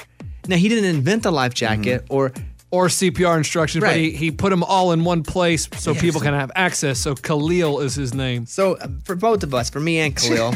[0.48, 2.32] Now he didn't invent the life jacket or
[2.72, 3.96] or CPR instructions, but Right.
[3.96, 7.00] he, he put them all in one place so Yeah, people so- can have access.
[7.00, 8.46] So Khalil is his name.
[8.46, 10.54] So uh, for both of us, for me and Khalil,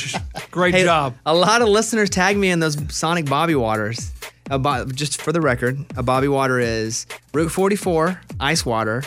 [0.50, 1.14] great Hey, job.
[1.26, 4.10] A lot of listeners tag me in those Sonic Bobby Waters.
[4.50, 9.04] A bo- just for the record, a Bobby Water is Route 44 ice water,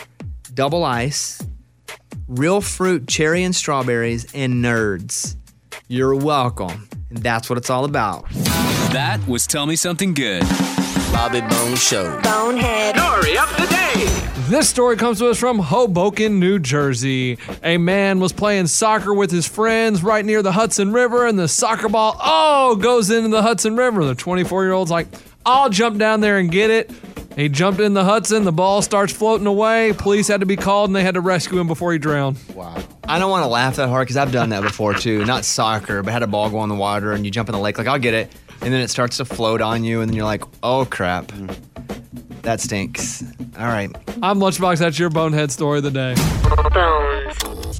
[0.54, 1.38] double ice,
[2.26, 5.36] real fruit, cherry and strawberries, and nerds.
[5.86, 6.88] You're welcome.
[7.10, 8.26] And that's what it's all about.
[8.94, 10.44] That was Tell Me Something Good.
[11.12, 12.18] Bobby Bone Show.
[12.22, 12.96] Bonehead.
[12.96, 14.30] Story of the day.
[14.48, 17.38] This story comes to us from Hoboken, New Jersey.
[17.62, 21.48] A man was playing soccer with his friends right near the Hudson River, and the
[21.48, 24.04] soccer ball, oh, goes into the Hudson River.
[24.04, 25.06] The 24 year old's like,
[25.46, 26.90] I'll jump down there and get it.
[27.36, 29.92] He jumped in the Hudson, the ball starts floating away.
[29.92, 32.38] Police had to be called and they had to rescue him before he drowned.
[32.54, 32.80] Wow.
[33.04, 35.24] I don't want to laugh that hard because I've done that before too.
[35.24, 37.58] Not soccer, but had a ball go in the water and you jump in the
[37.58, 37.76] lake.
[37.76, 38.32] Like, I'll get it.
[38.60, 41.30] And then it starts to float on you, and then you're like, oh crap.
[42.42, 43.22] That stinks.
[43.58, 43.94] All right.
[44.22, 44.78] I'm Lunchbox.
[44.78, 46.14] That's your bonehead story of the day.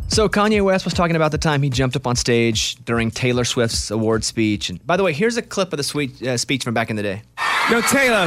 [0.08, 3.44] So Kanye West was talking about the time he jumped up on stage during Taylor
[3.44, 4.68] Swift's award speech.
[4.70, 6.96] And by the way, here's a clip of the sweet uh, speech from back in
[6.96, 7.22] the day.
[7.70, 8.26] Yo, Taylor,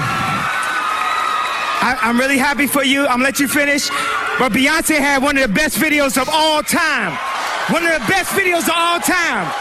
[1.79, 3.01] I, I'm really happy for you.
[3.01, 3.87] I'm gonna let you finish.
[4.39, 7.11] But Beyonce had one of the best videos of all time.
[7.71, 9.53] One of the best videos of all time.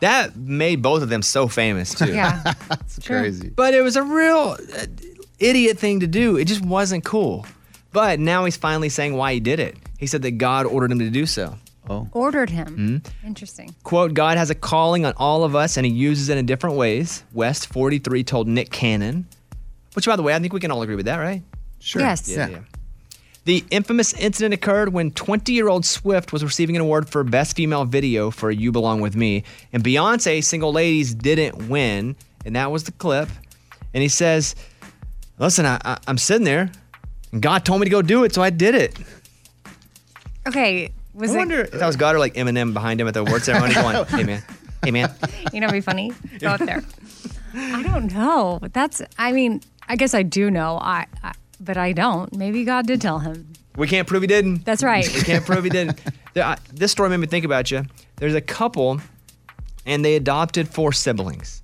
[0.00, 2.12] That made both of them so famous too.
[2.12, 2.54] Yeah.
[2.72, 3.48] It's crazy.
[3.48, 4.86] But it was a real uh,
[5.38, 6.36] idiot thing to do.
[6.36, 7.46] It just wasn't cool.
[7.92, 9.76] But now he's finally saying why he did it.
[9.98, 11.56] He said that God ordered him to do so.
[11.92, 12.08] Oh.
[12.12, 13.02] Ordered him.
[13.04, 13.26] Mhm.
[13.26, 13.74] Interesting.
[13.82, 16.76] Quote, God has a calling on all of us and he uses it in different
[16.76, 17.22] ways.
[17.32, 19.26] West 43 told Nick Cannon,
[19.94, 21.42] which by the way, I think we can all agree with that, right?
[21.80, 22.00] Sure.
[22.02, 22.28] Yes.
[22.28, 22.48] Yeah, Yeah.
[22.48, 22.58] yeah.
[23.44, 27.56] The infamous incident occurred when 20 year old Swift was receiving an award for Best
[27.56, 29.42] Female Video for You Belong With Me.
[29.72, 32.14] And Beyonce, Single Ladies, didn't win.
[32.44, 33.28] And that was the clip.
[33.94, 34.54] And he says,
[35.38, 36.70] Listen, I, I, I'm sitting there
[37.32, 38.96] and God told me to go do it, so I did it.
[40.46, 40.90] Okay.
[41.14, 41.38] Was I it?
[41.38, 44.04] wonder if that was God or like Eminem behind him at the award ceremony going,
[44.08, 44.42] Hey man,
[44.84, 45.14] hey man.
[45.52, 46.12] You know, it'd be funny.
[46.40, 46.82] Go out there.
[47.54, 48.58] I don't know.
[48.60, 49.02] But that's.
[49.18, 50.78] I mean, I guess I do know.
[50.78, 52.34] I, I but I don't.
[52.34, 53.52] Maybe God did tell him.
[53.76, 54.64] We can't prove he didn't.
[54.64, 55.06] That's right.
[55.14, 56.00] We can't prove he didn't.
[56.34, 57.84] There- I- this story made me think about you.
[58.16, 59.02] There's a couple,
[59.84, 61.60] and they adopted four siblings,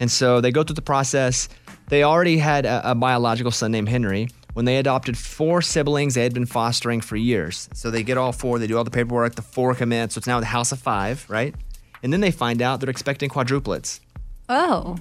[0.00, 1.48] and so they go through the process.
[1.86, 4.28] They already had a, a biological son named Henry.
[4.58, 7.68] When they adopted four siblings, they had been fostering for years.
[7.74, 8.58] So they get all four.
[8.58, 9.36] They do all the paperwork.
[9.36, 10.10] The four come in.
[10.10, 11.54] So it's now the house of five, right?
[12.02, 14.00] And then they find out they're expecting quadruplets.
[14.48, 14.98] Oh,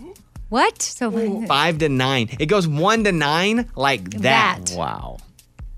[0.49, 0.83] what?
[0.83, 1.09] So
[1.47, 2.29] Five to nine.
[2.37, 4.67] It goes one to nine like that.
[4.67, 4.77] That.
[4.77, 5.17] Wow.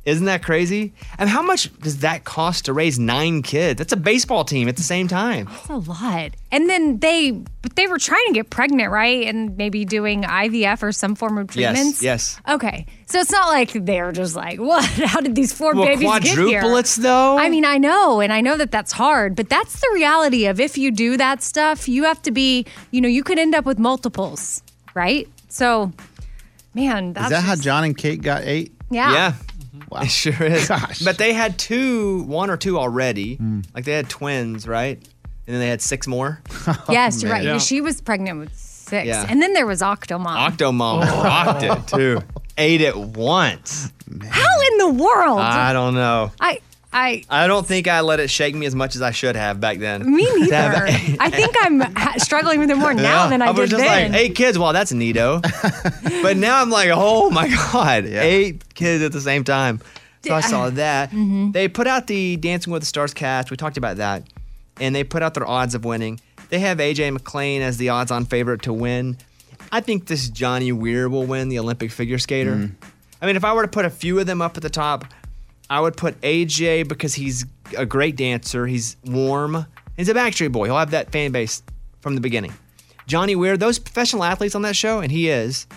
[0.09, 0.93] Isn't that crazy?
[1.17, 3.77] And how much does that cost to raise nine kids?
[3.77, 5.45] That's a baseball team at the same time.
[5.45, 6.31] That's a lot.
[6.51, 9.27] And then they, but they were trying to get pregnant, right?
[9.27, 12.01] And maybe doing IVF or some form of treatments.
[12.01, 12.55] Yes, Yes.
[12.55, 14.83] Okay, so it's not like they're just like, what?
[15.05, 16.61] How did these four Well, babies get here?
[16.61, 17.37] quadruplets, though?
[17.37, 20.59] I mean, I know, and I know that that's hard, but that's the reality of
[20.59, 23.65] if you do that stuff, you have to be, you know, you could end up
[23.65, 24.63] with multiples,
[24.95, 25.27] right?
[25.49, 25.91] So,
[26.73, 28.73] man, that's Is that how Jon and Kate got eight?
[28.89, 29.11] Yeah.
[29.13, 29.33] Yeah.
[29.89, 30.01] Wow.
[30.01, 30.69] It sure is.
[31.03, 33.37] But they had two, one or two already.
[33.73, 34.97] Like they had twins, right?
[35.47, 36.41] And then they had six more.
[36.89, 37.43] yes, you're right.
[37.43, 37.53] man.
[37.55, 39.25] because She was pregnant with six, Yeah.
[39.27, 40.25] and then there was Octomom.
[40.27, 42.21] Octomom rocked it too.
[42.57, 43.91] Ate it once.
[44.29, 45.39] How in the world?
[45.39, 46.31] I don't know.
[46.39, 46.59] I,
[46.91, 49.59] I, I don't think I let it shake me as much as I should have
[49.61, 50.11] back then.
[50.11, 50.87] me neither.
[51.19, 53.29] I think I'm ha- struggling with it more now Yeah.
[53.29, 54.11] than I, I was did just then.
[54.11, 54.57] like eight kids.
[54.57, 55.41] Well, that's neato.
[56.23, 59.81] but now I'm like, oh my god, eight kids at the same time.
[60.25, 61.09] So I saw that.
[61.11, 61.51] Mm-hmm.
[61.51, 63.51] They put out the Dancing with the Stars cast.
[63.51, 64.23] We talked about that,
[64.79, 66.19] and they put out their odds of winning.
[66.49, 69.17] They have AJ McLean as the odds-on favorite to win.
[69.71, 72.55] I think this Johnny Weir will win the Olympic figure skater.
[72.55, 72.71] Mm.
[73.21, 75.05] I mean, if I were to put a few of them up at the top,
[75.69, 77.45] I would put AJ because he's
[77.77, 78.65] a great dancer.
[78.65, 79.65] He's warm.
[79.97, 80.65] He's a Backstreet Boy.
[80.65, 81.61] He'll have that fan base
[82.01, 82.53] from the beginning.
[83.05, 85.67] Johnny Weir, those professional athletes on that show, and he is,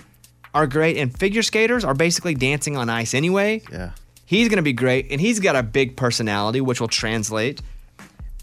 [0.54, 0.96] are great.
[0.96, 3.62] And figure skaters are basically dancing on ice anyway.
[3.70, 3.92] Yeah.
[4.24, 5.10] He's going to be great.
[5.10, 7.60] And he's got a big personality, which will translate.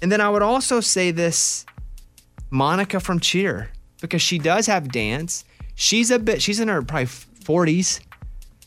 [0.01, 1.65] And then I would also say this
[2.51, 3.69] Monica from Cheer,
[4.01, 5.45] because she does have dance.
[5.75, 8.01] She's a bit, she's in her probably 40s.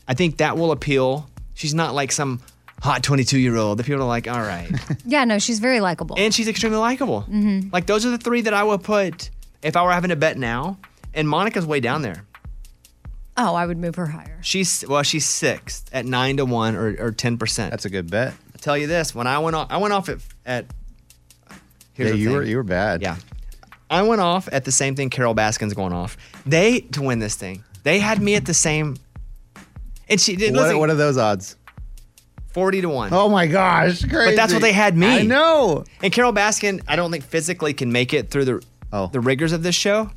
[0.07, 1.29] I think that will appeal.
[1.53, 2.41] She's not like some
[2.83, 3.79] hot 22 year old.
[3.79, 4.69] The people are like, all right.
[5.05, 6.15] yeah, no, she's very likable.
[6.19, 7.23] and she's extremely likable.
[7.29, 7.71] Mhm.
[7.71, 9.29] Like, those are the three that I would put
[9.61, 10.77] if I were having to bet now.
[11.13, 12.25] And Monica's way down there.
[13.37, 14.37] Oh, I would move her higher.
[14.41, 17.71] She's well, she's sixth at nine to one or, or ten percent.
[17.71, 18.33] That's a good bet.
[18.53, 20.19] I tell you this: when I went off, I went off at.
[20.45, 20.65] at
[21.93, 22.35] here's yeah, the you thing.
[22.35, 23.01] were you were bad.
[23.01, 23.15] Yeah,
[23.89, 25.09] I went off at the same thing.
[25.09, 26.15] Carole Baskin's going off.
[26.45, 27.63] They to win this thing.
[27.83, 28.97] They had me at the same.
[30.09, 30.53] And she did.
[30.53, 31.55] What, what are those odds?
[32.53, 33.09] Forty to one.
[33.11, 35.07] Oh my gosh, But that's what they had me.
[35.07, 35.83] I know.
[36.01, 39.07] And Carole Baskin, I don't think physically can make it through the Oh.
[39.07, 40.11] the rigors of this show.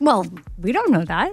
[0.00, 0.26] Well,
[0.58, 1.32] we don't know that.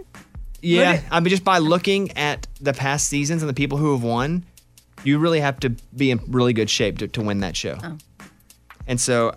[0.62, 4.02] Yeah, I mean, just by looking at the past seasons and the people who have
[4.02, 4.46] won,
[5.04, 7.78] you really have to be in really good shape to, to win that show.
[7.84, 7.98] Oh.
[8.88, 9.36] And so,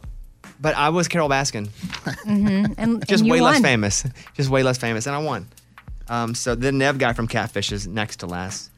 [0.60, 1.66] but I was Carole Baskin,
[2.26, 2.72] Mm-hmm.
[2.78, 3.62] And just and you way less won.
[3.64, 5.48] famous, just way less famous, and I won.
[6.08, 8.70] Um, so the Nev guy from Catfish is next to last.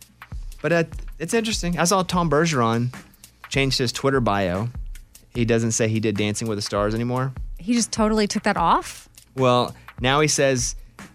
[0.63, 0.85] But uh,
[1.19, 1.79] it's interesting.
[1.79, 2.95] I saw Tom Bergeron
[3.49, 4.69] changed his Twitter bio.
[5.35, 7.33] He doesn't say he did Dancing with the Stars anymore.
[7.59, 9.09] He just totally took that off.
[9.37, 10.75] Well, now he says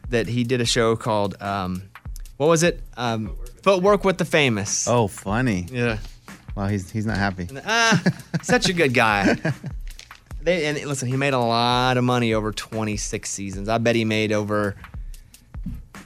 [0.10, 1.84] that he did a show called um,
[2.38, 2.82] what was it?
[2.98, 4.88] Um, Footwork with the Famous.
[4.88, 5.68] Oh, funny.
[5.72, 5.98] Yeah.
[6.56, 7.48] Wow, he's he's not happy.
[7.66, 8.02] Ah,
[8.42, 9.36] such a good guy.
[10.44, 13.70] They, and listen, he made a lot of money over 26 seasons.
[13.70, 14.76] I bet he made over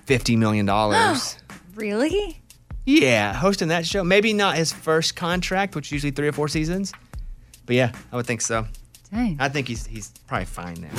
[0.05, 1.37] 50 million dollars.
[1.73, 2.39] Really?
[2.87, 4.03] Yeah, hosting that show.
[4.03, 6.93] Maybe not his first contract, which is usually three or four seasons,
[7.65, 8.65] but yeah, I would think so.
[9.11, 9.37] Dang.
[9.39, 10.89] I think he's he's probably fine now.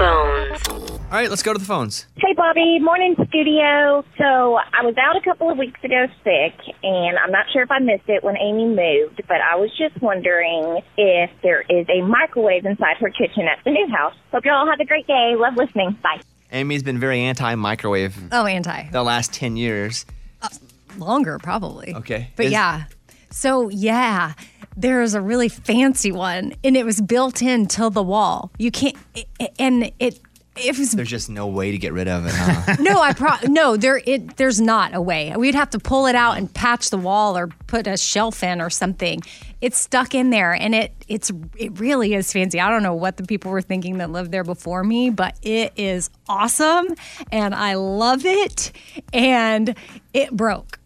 [0.00, 2.06] All right, let's go to the phones.
[2.16, 2.78] Hey, Bobby.
[2.80, 4.04] Morning, studio.
[4.18, 7.70] So I was out a couple of weeks ago sick, and I'm not sure if
[7.70, 12.02] I missed it when Amy moved, but I was just wondering if there is a
[12.02, 14.14] microwave inside her kitchen at the new house.
[14.30, 15.34] Hope you all have a great day.
[15.36, 15.96] Love listening.
[16.02, 16.20] Bye.
[16.52, 18.88] Amy's been very anti-microwave Oh, anti.
[18.90, 20.04] the last 10 years.
[20.42, 20.48] Uh,
[20.98, 21.94] Longer, probably.
[21.94, 22.30] Okay.
[22.36, 22.84] But Is- yeah.
[23.30, 24.32] So yeah,
[24.76, 28.50] there's a really fancy one, and it was built into the wall.
[28.58, 28.96] You can't,
[29.58, 30.20] and it.
[30.56, 32.76] It was There's just no way to get rid of it, huh?
[32.80, 33.76] no, I pro no.
[33.76, 35.32] There, it there's not a way.
[35.38, 38.60] We'd have to pull it out and patch the wall or put a shelf in
[38.60, 39.22] or something.
[39.60, 42.60] It's stuck in there, and it it's it really is fancy.
[42.60, 45.72] I don't know what the people were thinking that lived there before me, but it
[45.76, 46.88] is awesome,
[47.30, 48.72] and I love it.
[49.12, 49.76] And
[50.12, 50.79] it broke,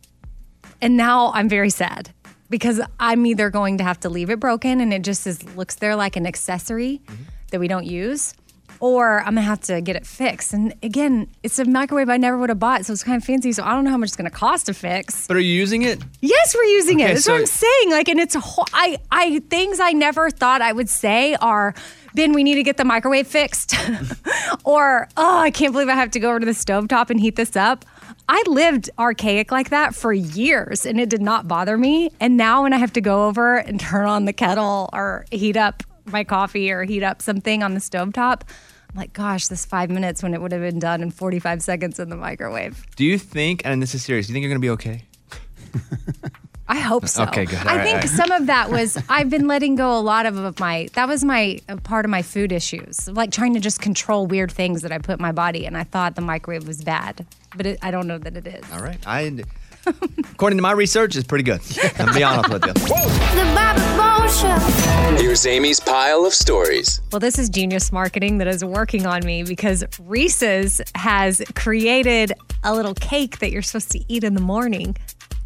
[0.85, 2.13] and now I'm very sad
[2.51, 5.77] because I'm either going to have to leave it broken, and it just is looks
[5.77, 7.23] there like an accessory mm-hmm.
[7.51, 8.35] that we don't use
[8.81, 10.53] or I'm gonna have to get it fixed.
[10.53, 13.51] And again, it's a microwave I never would have bought, so it's kind of fancy.
[13.53, 15.27] So I don't know how much it's gonna cost to fix.
[15.27, 16.03] but are you using it?
[16.21, 17.09] Yes, we're using it.
[17.09, 17.91] That's so- what I'm saying.
[17.91, 21.75] Like, and it's a whole, I, I things I never thought I would say are,
[22.15, 23.75] Ben, we need to get the microwave fixed,
[24.65, 27.37] or oh, I can't believe I have to go over to the stovetop and heat
[27.37, 27.85] this up.
[28.29, 32.11] I lived archaic like that for years, and it did not bother me.
[32.21, 35.57] And now when I have to go over and turn on the kettle or heat
[35.57, 38.43] up my coffee or heat up something on the stovetop.
[38.91, 41.99] I'm like, gosh, this five minutes when it would have been done in 45 seconds
[41.99, 42.85] in the microwave.
[42.97, 45.05] Do you think, and this is serious, do you think you're going to be okay?
[46.67, 47.25] I hope so.
[47.25, 47.59] Okay, good.
[47.59, 48.09] I right, think right.
[48.09, 51.23] some of that was I've been letting go a lot of, of my that was
[51.23, 54.91] my a part of my food issues, like trying to just control weird things that
[54.91, 57.91] I put in my body, and I thought the microwave was bad, but it, I
[57.91, 58.65] don't know that it is.
[58.73, 58.99] All right.
[59.07, 59.45] I,
[60.33, 61.61] according to my research, it's pretty good.
[61.99, 62.73] I'm be honest with you.
[62.73, 63.85] The Bobby
[65.21, 67.01] Here's Amy's pile of stories.
[67.13, 72.75] Well, this is genius marketing that is working on me because Reese's has created a
[72.75, 74.97] little cake that you're supposed to eat in the morning.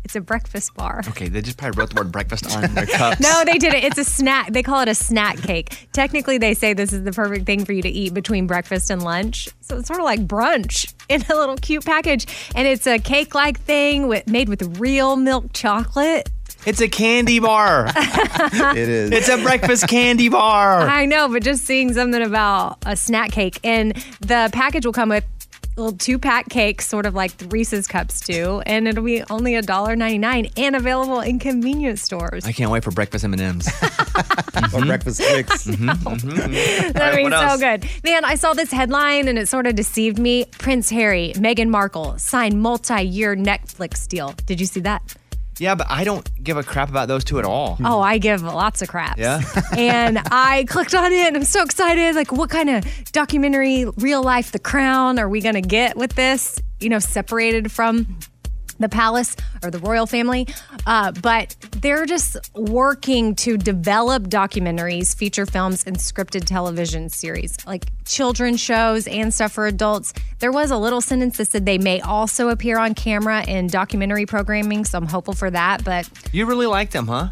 [0.04, 1.02] It's a breakfast bar.
[1.08, 3.20] Okay, they just probably wrote the word breakfast on their cups.
[3.20, 3.84] No, they did it.
[3.84, 4.52] It's a snack.
[4.52, 5.88] They call it a snack cake.
[5.92, 9.02] Technically, they say this is the perfect thing for you to eat between breakfast and
[9.02, 9.48] lunch.
[9.60, 12.26] So it's sort of like brunch in a little cute package.
[12.54, 16.30] And it's a cake like thing with, made with real milk chocolate.
[16.66, 17.86] It's a candy bar.
[17.96, 19.10] it is.
[19.12, 20.80] It's a breakfast candy bar.
[20.80, 23.60] I know, but just seeing something about a snack cake.
[23.62, 25.24] And the package will come with
[25.78, 28.60] little two pack cakes, sort of like the Reese's cups do.
[28.66, 32.44] And it'll be only $1.99 and available in convenience stores.
[32.44, 33.68] I can't wait for breakfast M&Ms.
[34.74, 35.68] or breakfast Twix.
[35.78, 36.92] Mm-hmm, mm-hmm.
[36.92, 37.88] That'd be what so good.
[38.02, 40.46] Man, I saw this headline and it sort of deceived me.
[40.58, 44.34] Prince Harry, Meghan Markle signed multi year Netflix deal.
[44.46, 45.14] Did you see that?
[45.60, 47.76] Yeah, but I don't give a crap about those two at all.
[47.84, 49.18] Oh, I give lots of craps.
[49.18, 49.40] Yeah?
[49.76, 52.14] and I clicked on it and I'm so excited.
[52.14, 56.14] Like, what kind of documentary, real life, The Crown are we going to get with
[56.14, 56.60] this?
[56.80, 58.18] You know, separated from
[58.78, 60.46] the palace or the royal family.
[60.86, 67.86] Uh, but they're just working to develop documentaries, feature films, and scripted television series, like
[68.04, 70.12] children's shows and stuff for adults.
[70.38, 74.26] There was a little sentence that said they may also appear on camera in documentary
[74.26, 75.84] programming, so I'm hopeful for that.
[75.84, 77.30] But You really like them, huh?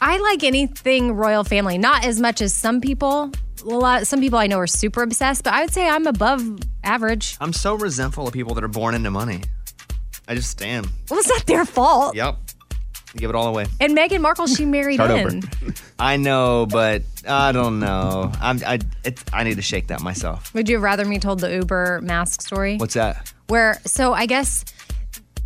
[0.00, 3.30] I like anything royal family, not as much as some people.
[3.62, 6.42] A lot, some people I know are super obsessed, but I would say I'm above
[6.82, 7.36] average.
[7.40, 9.42] I'm so resentful of people that are born into money.
[10.30, 10.84] I just am.
[11.10, 12.14] Well, it's not their fault.
[12.14, 12.36] Yep.
[13.16, 13.66] Give it all away.
[13.80, 15.38] And Meghan Markle, she married Start in.
[15.38, 15.74] over.
[15.98, 18.30] I know, but I don't know.
[18.40, 20.54] I'm, I, it's, I need to shake that myself.
[20.54, 22.76] Would you have rather me told the Uber mask story?
[22.76, 23.32] What's that?
[23.48, 24.64] Where, so I guess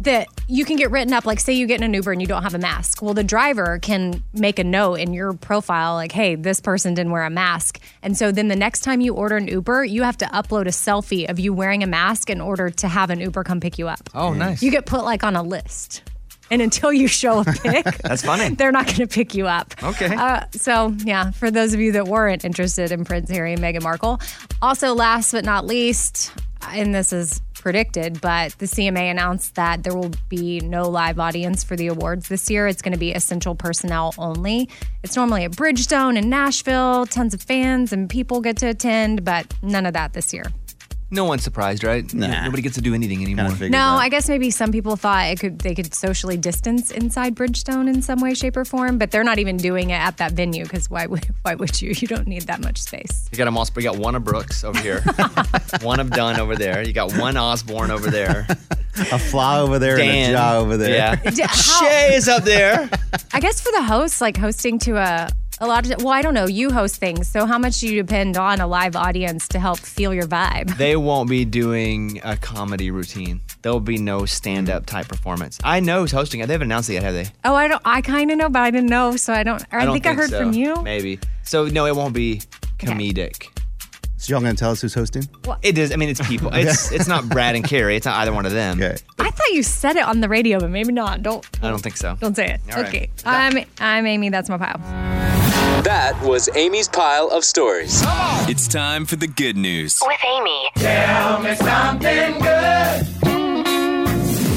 [0.01, 2.27] that you can get written up, like say you get in an Uber and you
[2.27, 3.01] don't have a mask.
[3.01, 7.13] Well, the driver can make a note in your profile, like, hey, this person didn't
[7.13, 7.81] wear a mask.
[8.03, 10.71] And so then the next time you order an Uber, you have to upload a
[10.71, 13.89] selfie of you wearing a mask in order to have an Uber come pick you
[13.89, 14.11] up.
[14.15, 14.63] Oh, nice.
[14.63, 16.03] You get put like on a list.
[16.51, 18.55] And until you show a pic, That's funny.
[18.55, 19.75] they're not going to pick you up.
[19.83, 20.15] Okay.
[20.15, 23.83] Uh, so, yeah, for those of you that weren't interested in Prince Harry and Meghan
[23.83, 24.21] Markle.
[24.61, 26.33] Also, last but not least,
[26.69, 31.65] and this is predicted, but the CMA announced that there will be no live audience
[31.65, 32.67] for the awards this year.
[32.69, 34.69] It's going to be essential personnel only.
[35.03, 39.47] It's normally at Bridgestone in Nashville, tons of fans and people get to attend, but
[39.63, 40.45] none of that this year.
[41.11, 42.13] No one's surprised, right?
[42.13, 42.45] Nah.
[42.45, 43.51] Nobody gets to do anything anymore.
[43.69, 47.89] No, I guess maybe some people thought it could they could socially distance inside Bridgestone
[47.89, 50.65] in some way, shape, or form, but they're not even doing it at that venue
[50.65, 51.93] because why would why would you?
[51.97, 53.29] You don't need that much space.
[53.31, 53.67] You got them all.
[53.77, 55.03] You got one of Brooks over here,
[55.83, 56.83] one of Dunn over there.
[56.83, 58.47] You got one Osborne over there.
[58.97, 60.33] A fly over there and a Dan.
[60.33, 61.21] jaw over there.
[61.35, 61.47] Yeah.
[61.49, 62.89] How- Shay is up there.
[63.33, 65.29] I guess for the hosts, like hosting to a
[65.61, 66.47] a lot of well, I don't know.
[66.47, 69.79] You host things, so how much do you depend on a live audience to help
[69.79, 70.77] feel your vibe?
[70.77, 73.41] They won't be doing a comedy routine.
[73.63, 75.59] There'll be no stand-up type performance.
[75.65, 76.47] I know who's hosting it.
[76.47, 77.27] They haven't announced it yet, have they?
[77.45, 77.83] Oh, I don't.
[77.85, 79.63] I kind of know, but I didn't know, so I don't.
[79.73, 80.39] Or I, don't think, I heard so.
[80.39, 80.83] from you.
[80.83, 81.19] Maybe.
[81.43, 82.43] So no, it won't be
[82.79, 83.49] comedic.
[84.17, 85.29] So y'all gonna tell us who's hosting?
[85.61, 85.93] It is.
[85.93, 86.51] I mean, it's people.
[86.55, 87.97] It's it's not Brad and Carrie.
[87.97, 88.83] It's not either one of them.
[88.83, 88.97] Okay.
[89.19, 91.23] I thought you said it on the radio, but maybe not.
[91.23, 92.17] Don't I don't think so.
[92.19, 92.61] don't say it.
[92.71, 92.89] All right.
[92.89, 93.11] okay.
[93.27, 94.31] I'm I'm Amy.
[94.31, 95.44] That's my pile.
[95.85, 98.03] That was Amy's pile of stories.
[98.49, 100.01] It's time for the good news.
[100.03, 100.71] With Amy.
[100.77, 103.07] Tell me something good.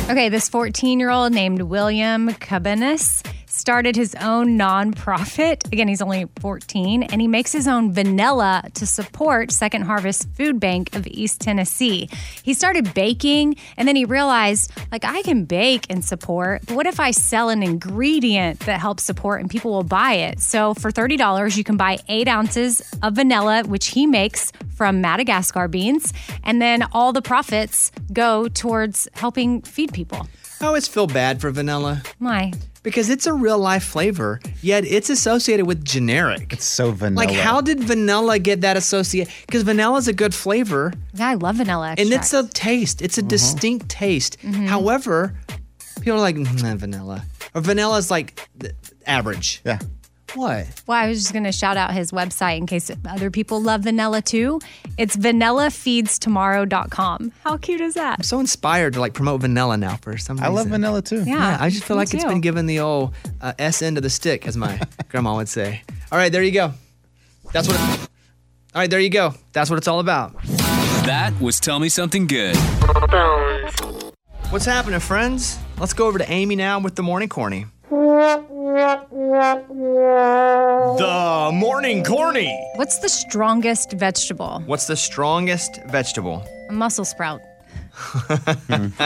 [0.09, 5.65] Okay, this 14 year old named William Cabanis started his own nonprofit.
[5.71, 10.59] Again, he's only 14, and he makes his own vanilla to support Second Harvest Food
[10.59, 12.09] Bank of East Tennessee.
[12.43, 16.85] He started baking, and then he realized, like, I can bake and support, but what
[16.85, 20.39] if I sell an ingredient that helps support and people will buy it?
[20.39, 25.67] So for $30, you can buy eight ounces of vanilla, which he makes from Madagascar
[25.67, 30.27] beans, and then all the profits go towards helping feed people.
[30.59, 32.51] I always feel bad for vanilla Why?
[32.87, 36.53] Because it's a real life flavor, yet it's associated with generic.
[36.53, 37.25] It's so vanilla.
[37.25, 39.33] Like, how did vanilla get that associated?
[39.45, 40.93] Because vanilla is a good flavor.
[41.13, 43.01] Yeah, I love vanilla and it's a taste.
[43.01, 43.27] It's a mm-hmm.
[43.27, 44.37] distinct taste.
[44.39, 44.67] Mm-hmm.
[44.67, 45.35] However,
[45.99, 48.49] people are like mm, "Nah, vanilla, or vanilla is like
[49.05, 49.59] average.
[49.65, 49.79] Yeah.
[50.35, 50.67] What?
[50.85, 53.81] well, I was just going to shout out his website in case other people love
[53.81, 54.59] vanilla too.
[54.97, 57.31] It's vanillafeedstomorrow.com.
[57.43, 58.19] How cute is that?
[58.19, 60.45] I'm so inspired to like promote vanilla now for some reason.
[60.45, 61.23] I love vanilla too.
[61.23, 64.03] Yeah, I just feel me like it's been given the old uh, S end of
[64.03, 65.81] the stick, as my grandma would say.
[66.11, 66.73] All right, there you go.
[67.53, 67.77] That's what.
[67.79, 67.99] It,
[68.75, 69.33] all right, there you go.
[69.53, 70.35] That's what it's all about.
[71.05, 72.55] That was Tell Me Something Good.
[74.49, 75.57] What's happening, friends?
[75.79, 77.65] Let's go over to Amy now with the morning corny.
[80.97, 82.53] The morning corny.
[82.75, 84.61] What's the strongest vegetable?
[84.65, 86.43] What's the strongest vegetable?
[86.69, 87.41] A mussel sprout.
[87.93, 88.87] Hmm.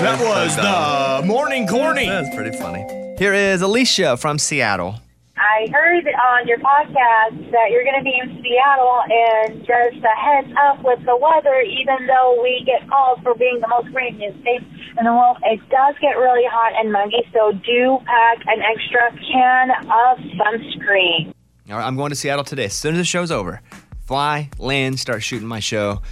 [0.00, 2.06] That was the morning corny.
[2.06, 2.84] That's pretty funny.
[3.18, 4.94] Here is Alicia from Seattle.
[5.40, 10.14] I heard on your podcast that you're going to be in Seattle, and just a
[10.20, 14.38] heads up with the weather, even though we get called for being the most rainiest
[14.42, 14.60] state
[14.98, 19.10] in the world, it does get really hot and muggy, so do pack an extra
[19.32, 21.32] can of sunscreen.
[21.70, 22.66] All right, I'm going to Seattle today.
[22.66, 23.62] As soon as the show's over,
[24.04, 26.02] fly, land, start shooting my show.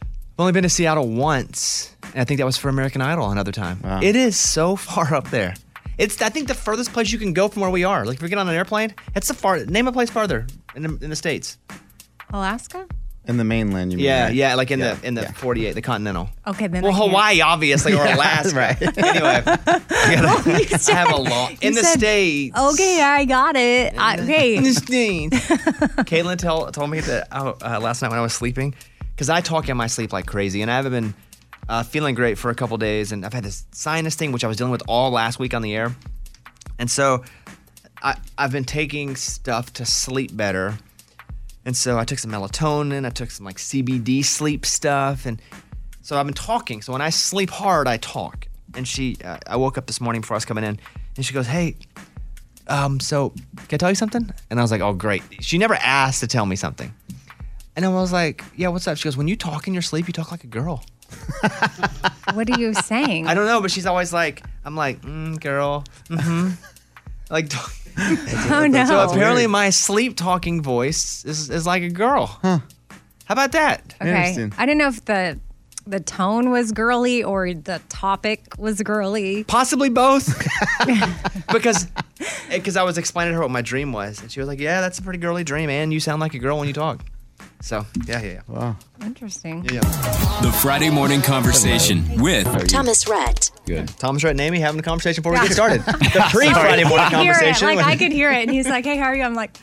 [0.00, 3.52] I've only been to Seattle once, and I think that was for American Idol another
[3.52, 3.80] time.
[4.02, 5.54] It is so far up there.
[5.98, 8.06] It's I think the furthest place you can go from where we are.
[8.06, 9.58] Like if we get on an airplane, it's the far.
[9.64, 11.58] Name a place farther in the, in the states.
[12.32, 12.86] Alaska?
[13.24, 14.06] In the mainland, you mean?
[14.06, 14.34] Yeah, right?
[14.34, 16.30] yeah, like in the in the 48, the continental.
[16.46, 17.10] Okay, then Well, I can't.
[17.10, 18.56] Hawaii, obviously, or Yeah, Alaska.
[18.56, 18.80] right.
[18.80, 22.58] Anyway, I, gotta- I have a long in the said, states.
[22.58, 23.92] Okay, I got it.
[23.98, 24.56] I, okay.
[24.56, 25.36] In the states.
[26.06, 28.74] Caitlin tell, told me that uh, uh, last night when I was sleeping,
[29.14, 31.14] because I talk in my sleep like crazy, and I haven't been
[31.68, 34.48] uh, feeling great for a couple days, and I've had this sinus thing which I
[34.48, 35.94] was dealing with all last week on the air,
[36.78, 37.24] and so
[38.02, 40.78] I, I've been taking stuff to sleep better.
[41.64, 45.40] And so I took some melatonin, I took some like CBD sleep stuff, and
[46.00, 46.80] so I've been talking.
[46.80, 48.48] So when I sleep hard, I talk.
[48.74, 50.78] And she, uh, I woke up this morning before I was coming in,
[51.16, 51.76] and she goes, "Hey,
[52.68, 53.30] um, so
[53.68, 56.26] can I tell you something?" And I was like, "Oh, great." She never asked to
[56.26, 56.94] tell me something,
[57.76, 60.06] and I was like, "Yeah, what's up?" She goes, "When you talk in your sleep,
[60.06, 60.84] you talk like a girl."
[62.34, 63.26] What are you saying?
[63.26, 66.50] I don't know, but she's always like, I'm like, mm, girl, mm-hmm.
[67.30, 67.50] like.
[68.50, 68.84] Oh, no.
[68.84, 72.26] So apparently, my sleep talking voice is, is like a girl.
[72.26, 72.60] Huh?
[73.24, 73.94] How about that?
[74.00, 74.50] Okay.
[74.56, 75.40] I didn't know if the
[75.86, 79.44] the tone was girly or the topic was girly.
[79.44, 80.38] Possibly both.
[81.52, 81.88] because
[82.50, 84.80] because I was explaining to her what my dream was, and she was like, "Yeah,
[84.80, 87.04] that's a pretty girly dream, and you sound like a girl when you talk."
[87.60, 88.40] So yeah, yeah, yeah.
[88.46, 88.76] Wow.
[89.02, 89.64] Interesting.
[89.64, 89.80] Yeah.
[90.42, 93.50] The Friday morning conversation with Thomas Rhett.
[93.66, 93.88] Good.
[93.98, 95.82] Thomas Rhett and Amy having a conversation before we get started.
[95.86, 97.34] The pre Friday morning I could hear it.
[97.36, 97.76] conversation.
[97.76, 99.56] Like I could hear it, and he's like, "Hey, how are you?" I'm like,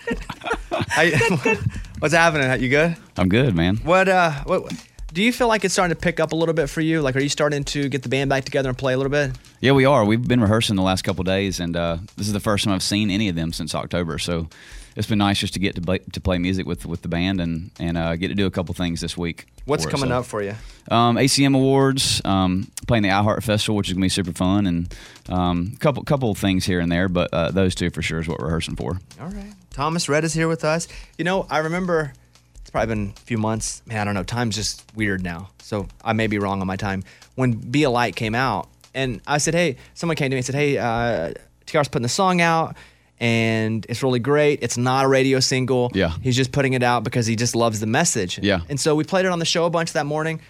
[0.71, 1.57] I-
[1.99, 2.61] What's happening?
[2.61, 2.97] You good?
[3.17, 3.77] I'm good, man.
[3.77, 4.71] What uh what
[5.13, 7.01] do you feel like it's starting to pick up a little bit for you?
[7.01, 9.31] Like are you starting to get the band back together and play a little bit?
[9.61, 10.03] Yeah, we are.
[10.03, 12.83] We've been rehearsing the last couple days, and uh, this is the first time I've
[12.83, 14.19] seen any of them since October.
[14.19, 14.49] So
[14.95, 17.41] it's been nice just to get to play, to play music with with the band
[17.41, 19.47] and and uh, get to do a couple things this week.
[19.65, 20.19] What's coming so.
[20.19, 20.55] up for you?
[20.89, 24.95] Um, ACM Awards, um, playing the iHeart Festival, which is gonna be super fun, and
[25.29, 28.27] um, couple couple of things here and there, but uh, those two for sure is
[28.27, 28.99] what we're rehearsing for.
[29.19, 29.53] All right.
[29.71, 30.87] Thomas Rhett is here with us.
[31.17, 32.13] You know, I remember
[32.61, 33.81] it's probably been a few months.
[33.85, 34.23] Man, I don't know.
[34.23, 35.49] Time's just weird now.
[35.59, 37.03] So I may be wrong on my time.
[37.35, 40.45] When Be a Light came out, and I said, hey, someone came to me and
[40.45, 41.33] said, hey, uh,
[41.65, 42.77] TR's putting the song out,
[43.19, 44.59] and it's really great.
[44.61, 45.91] It's not a radio single.
[45.93, 46.13] Yeah.
[46.21, 48.39] He's just putting it out because he just loves the message.
[48.39, 48.61] Yeah.
[48.69, 50.41] And so we played it on the show a bunch that morning,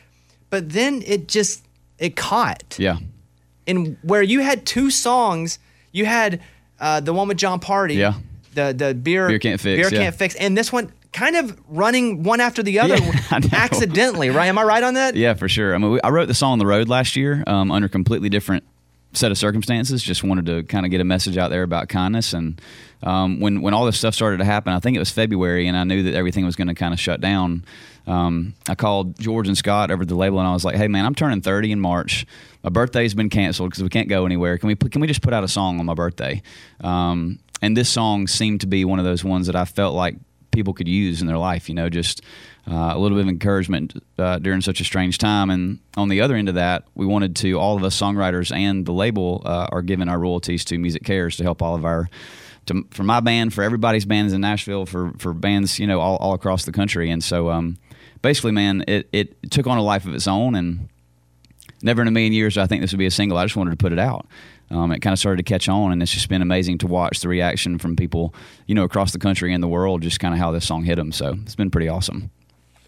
[0.49, 1.63] but then it just,
[1.99, 2.97] it caught Yeah.
[3.65, 5.59] in where you had two songs.
[5.91, 6.41] You had
[6.79, 7.95] uh, the one with Jon Pardi.
[7.95, 8.13] Yeah.
[8.53, 10.03] The the beer Beer Can't Fix, Beer yeah.
[10.05, 14.29] can't fix, and this one kind of running one after the other Yeah, accidentally.
[14.29, 14.47] Right?
[14.47, 15.15] Am I right on that?
[15.15, 15.75] Yeah, for sure.
[15.75, 18.29] I mean, we, I wrote the song on the road last year um, under completely
[18.29, 18.63] different
[19.15, 20.03] set of circumstances.
[20.03, 22.33] Just wanted to kind of get a message out there about kindness.
[22.33, 22.61] And
[23.03, 25.77] um, when when all this stuff started to happen, I think it was February, and
[25.77, 27.65] I knew that everything was going to kind of shut down.
[28.07, 31.05] Um, I called George and Scott over the label, and I was like, "Hey, man,
[31.05, 32.25] I'm turning 30 in March.
[32.63, 34.57] My birthday's been canceled because we can't go anywhere.
[34.57, 36.41] Can we can we just put out a song on my birthday?"
[36.81, 40.15] Um, and this song seemed to be one of those ones that I felt like
[40.51, 41.67] people could use in their life.
[41.69, 42.21] You know, just
[42.67, 45.49] uh, a little bit of encouragement uh, during such a strange time.
[45.49, 48.85] And on the other end of that, we wanted to all of us songwriters and
[48.85, 52.09] the label uh, are giving our royalties to MusiCares to help all of our.
[52.67, 56.17] To, for my band, for everybody's bands in Nashville, for for bands you know all,
[56.17, 57.77] all across the country, and so um,
[58.23, 60.89] basically, man, it, it took on a life of its own, and
[61.83, 63.37] never in a million years I think this would be a single.
[63.37, 64.25] I just wanted to put it out.
[64.71, 67.19] Um, it kind of started to catch on, and it's just been amazing to watch
[67.19, 68.33] the reaction from people,
[68.65, 70.95] you know, across the country and the world, just kind of how this song hit
[70.95, 71.11] them.
[71.11, 72.31] So it's been pretty awesome.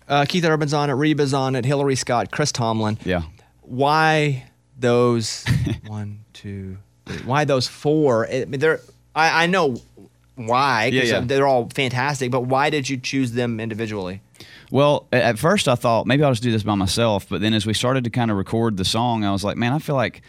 [0.08, 0.94] Uh, Keith Urban's on it.
[0.94, 1.66] Reba's on it.
[1.66, 2.32] Hillary Scott.
[2.32, 2.98] Chris Tomlin.
[3.04, 3.24] Yeah.
[3.62, 4.46] Why
[4.80, 5.46] those
[5.88, 7.18] one two, three?
[7.26, 8.28] Why those four?
[8.30, 8.80] I mean, they're.
[9.16, 9.78] I, I know
[10.36, 10.86] why.
[10.94, 11.20] Yeah, yeah.
[11.22, 12.32] They're all fantastic.
[12.32, 14.22] But why did you choose them individually?
[14.70, 17.66] Well, at first I thought maybe I'll just do this by myself, but then as
[17.66, 20.22] we started to kind of record the song, I was like, man, I feel like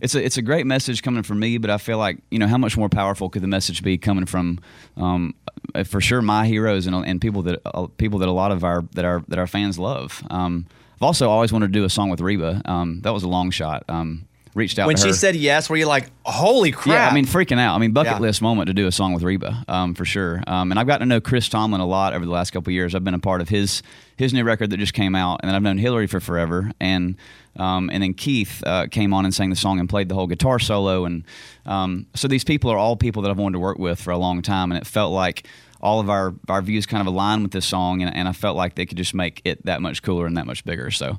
[0.00, 2.46] it's a it's a great message coming from me, but I feel like you know
[2.46, 4.60] how much more powerful could the message be coming from,
[4.96, 5.34] um,
[5.74, 8.64] uh, for sure my heroes and, and people that uh, people that a lot of
[8.64, 10.22] our that our that our fans love.
[10.30, 10.66] Um,
[10.96, 12.62] I've also always wanted to do a song with Reba.
[12.64, 13.84] Um, that was a long shot.
[13.88, 14.26] Um,
[14.56, 16.86] reached out When she said yes, were you like, holy crap?
[16.94, 17.76] Yeah, I mean, freaking out.
[17.76, 18.18] I mean, bucket Yeah.
[18.18, 20.42] list moment to do a song with Reba, um, for sure.
[20.46, 22.74] Um, and I've gotten to know Chris Tomlin a lot over the last couple of
[22.74, 22.94] years.
[22.94, 23.82] I've been a part of his
[24.16, 26.72] his new record that just came out, and then I've known Hillary for forever.
[26.80, 27.16] And
[27.58, 30.26] um, and then Keith uh, came on and sang the song and played the whole
[30.26, 31.04] guitar solo.
[31.04, 31.24] And
[31.66, 34.18] um, so these people are all people that I've wanted to work with for a
[34.18, 35.46] long time, and it felt like
[35.80, 38.56] all of our, our views kind of align with this song, and, and I felt
[38.56, 40.90] like they could just make it that much cooler and that much bigger.
[40.90, 41.18] So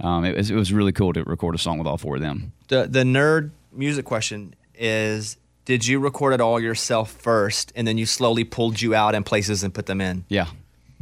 [0.00, 2.22] um, it, was, it was really cool to record a song with all four of
[2.22, 2.52] them.
[2.68, 7.98] the the nerd music question is did you record it all yourself first and then
[7.98, 10.46] you slowly pulled you out in places and put them in Yeah.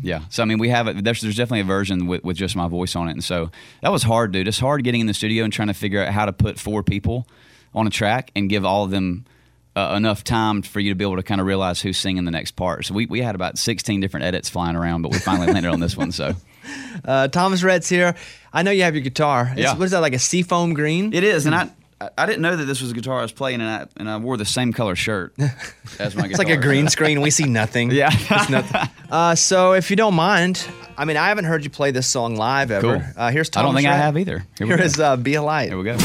[0.02, 0.22] Yeah.
[0.28, 1.04] So, I mean, we have it.
[1.04, 3.12] There's, there's definitely a version with, with just my voice on it.
[3.12, 3.50] And so
[3.80, 4.46] that was hard, dude.
[4.46, 6.82] It's hard getting in the studio and trying to figure out how to put four
[6.82, 7.26] people
[7.74, 9.24] on a track and give all of them
[9.76, 12.30] uh, enough time for you to be able to kind of realize who's singing the
[12.30, 12.86] next part.
[12.86, 15.80] So we, we had about 16 different edits flying around, but we finally landed on
[15.80, 16.10] this one.
[16.12, 16.34] So
[17.04, 18.14] uh, Thomas Rhett's here
[18.52, 19.74] i know you have your guitar It's- Yeah.
[19.76, 21.44] what is that like a seafoam green it is.
[21.46, 21.70] And I,
[22.00, 24.08] I- I didn't know that this was a guitar I was playing, and I, and
[24.10, 25.34] I wore the same color shirt
[25.98, 26.26] as my guitar.
[26.30, 28.10] it's like a green screen we see nothing Yeah.
[28.12, 28.80] It's nothing.
[29.08, 30.66] Uh, so if you don't mind
[30.98, 33.06] i mean i haven't heard you play this song live ever Cool.
[33.16, 34.44] uh, here's I don't thomas think I have either.
[34.58, 35.96] Here we Here uh, be a light Here we go.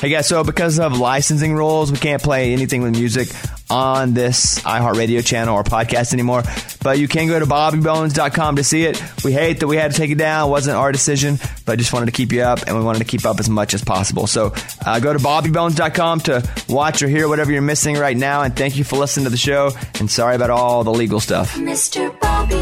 [0.00, 3.28] Hey guys, so because of licensing rules, we can't play anything with music
[3.68, 6.42] on this iHeartRadio channel or podcast anymore.
[6.82, 9.02] But you can go to bobbybones.com to see it.
[9.24, 10.48] We hate that we had to take it down.
[10.48, 13.04] It wasn't our decision, but just wanted to keep you up and we wanted to
[13.04, 14.19] keep up as much as possible.
[14.26, 14.52] So
[14.84, 18.42] uh, go to bobbybones.com to watch or hear whatever you're missing right now.
[18.42, 19.70] And thank you for listening to the show.
[19.98, 21.54] And sorry about all the legal stuff.
[21.54, 22.18] Mr.
[22.20, 22.54] Bobby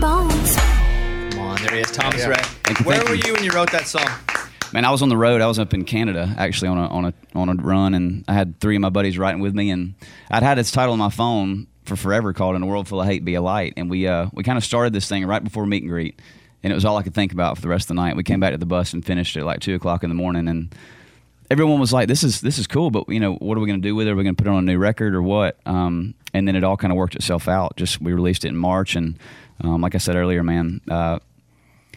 [0.00, 0.56] Bones.
[1.34, 2.28] Come on, there he is, Thomas Yeah.
[2.28, 2.44] Rhett.
[2.64, 3.22] Thank you, Where thank were you.
[3.26, 4.06] you when you wrote that song?
[4.72, 5.40] Man, I was on the road.
[5.40, 8.34] I was up in Canada actually on a on a on a run, and I
[8.34, 9.94] had three of my buddies writing with me, and
[10.30, 13.06] I'd had its title on my phone for forever called "In a World Full of
[13.06, 15.64] Hate, Be a Light," and we uh, we kind of started this thing right before
[15.64, 16.20] meet and greet,
[16.62, 18.16] and it was all I could think about for the rest of the night.
[18.16, 20.48] We came back to the bus and finished at like two o'clock in the morning,
[20.48, 20.74] and
[21.50, 23.80] everyone was like, "This is this is cool, but you know, what are we going
[23.80, 24.10] to do with it?
[24.10, 26.56] Are we going to put it on a new record or what?" Um, and then
[26.56, 27.76] it all kind of worked itself out.
[27.76, 29.18] Just we released it in March, and
[29.62, 31.18] um, like I said earlier, man, uh,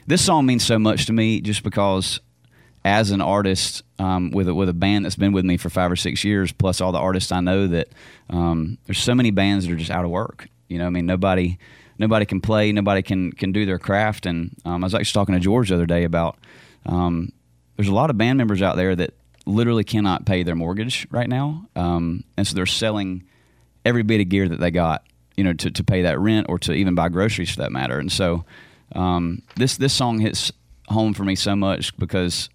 [0.07, 2.19] this song means so much to me just because
[2.83, 5.91] as an artist um, with a, with a band that's been with me for five
[5.91, 7.89] or six years, plus all the artists I know that
[8.29, 10.47] um, there's so many bands that are just out of work.
[10.67, 11.59] You know, I mean, nobody
[12.01, 14.25] nobody can play, nobody can can do their craft.
[14.25, 16.37] And um, I was actually talking to George the other day about
[16.85, 17.31] um,
[17.77, 19.13] there's a lot of band members out there that
[19.45, 23.23] literally cannot pay their mortgage right now, um, and so they're selling
[23.85, 25.03] every bit of gear that they got,
[25.37, 27.97] you know, to, to pay that rent or to even buy groceries for that matter.
[27.97, 28.43] And so
[28.93, 30.51] um, this this song hits
[30.89, 32.49] home for me so much because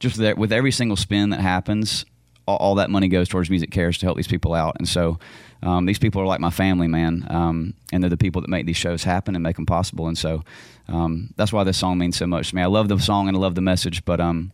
[0.00, 2.04] just with, with every single spin that happens,
[2.46, 4.76] all, all that money goes towards MusiCares to help these people out.
[4.78, 5.18] And so
[5.62, 8.66] um, these people are like my family, man, um, and they're the people that make
[8.66, 10.06] these shows happen and make them possible.
[10.06, 10.44] And so
[10.88, 12.62] um, that's why this song means so much to me.
[12.62, 14.52] I love the song and I love the message, but um,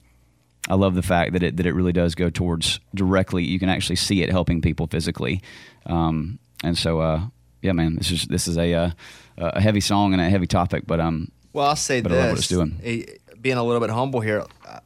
[0.68, 3.44] I love the fact that it that it really does go towards directly.
[3.44, 5.42] You can actually see it helping people physically,
[5.86, 7.20] um, and so uh,
[7.60, 8.90] yeah, man, this is this is a uh,
[9.36, 12.22] a heavy song and a heavy topic, but um, Well, I'll say but I this:
[12.22, 12.80] love what it's doing.
[12.82, 13.02] eh,
[13.40, 14.80] being a little bit humble here, uh,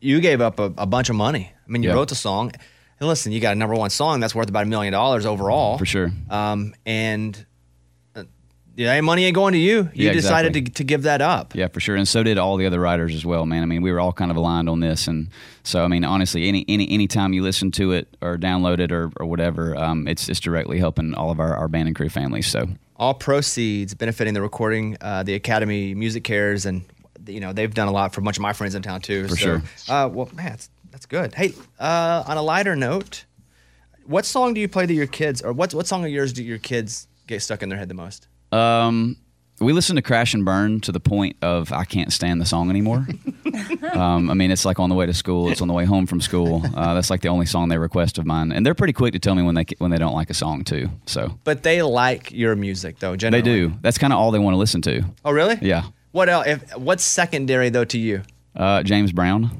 [0.00, 1.52] you gave up a, a bunch of money.
[1.66, 2.50] I mean, you wrote the song,
[3.06, 5.86] listen, you got a number one song that's worth about a million dollars overall For
[5.86, 6.10] sure.
[6.30, 7.44] Um, and
[8.14, 8.24] uh,
[8.76, 9.88] yeah, money ain't going to you.
[9.94, 10.70] You Yeah, decided exactly.
[10.70, 11.54] to, to give that up.
[11.54, 13.62] Yeah, for sure, and so did all the other writers as well, man.
[13.62, 15.28] I mean, we were all kind of aligned on this, and
[15.62, 18.90] so I mean, honestly, any any any time you listen to it or download it
[18.92, 22.08] or, or whatever, um, it's it's directly helping all of our, our band and crew
[22.08, 22.46] families.
[22.46, 26.84] So All proceeds benefiting the recording, uh, the Academy MusiCares, and
[27.26, 29.28] you know they've done a lot for a bunch of my friends in town too.
[29.28, 29.62] For so, sure.
[29.88, 31.34] Uh, well, man, that's, that's good.
[31.34, 33.24] Hey, uh, on a lighter note,
[34.06, 36.44] what song do you play to your kids, or what what song of yours do
[36.44, 38.28] your kids get stuck in their head the most?
[38.52, 39.16] Um,
[39.58, 42.70] we listen to Crash and Burn to the point of I can't stand the song
[42.70, 43.08] anymore.
[43.92, 46.06] um, I mean, it's like on the way to school, it's on the way home
[46.06, 46.62] from school.
[46.74, 49.18] Uh, that's like the only song they request of mine, and they're pretty quick to
[49.18, 50.88] tell me when they when they don't like a song too.
[51.06, 53.16] So But they like your music though.
[53.16, 53.74] Generally, they do.
[53.80, 55.02] That's kind of all they want to listen to.
[55.24, 55.58] Oh, really?
[55.60, 55.86] Yeah.
[56.12, 56.46] What else?
[56.46, 58.22] If, what's secondary though to you?
[58.54, 59.50] Uh, James Brown.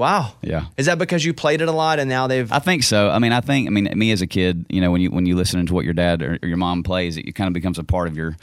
[0.00, 0.32] Wow.
[0.40, 0.64] Yeah.
[0.78, 2.50] Is that because you played it a lot and now they've?
[2.50, 3.10] I think so.
[3.10, 5.26] I mean, I think I mean me as a kid, you know, when you when
[5.26, 7.78] you listen to what your dad or, or your mom plays, it, kind of becomes
[7.78, 8.34] a part of your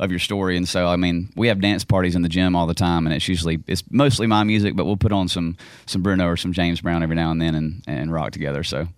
[0.00, 0.56] of your story.
[0.56, 3.14] And so, I mean, we have dance parties in the gym all the time, and
[3.14, 5.56] it's usually it's mostly my music, but we'll put on some
[5.86, 8.64] some Bruno or some James Brown every now and then and and rock together.
[8.64, 8.88] So All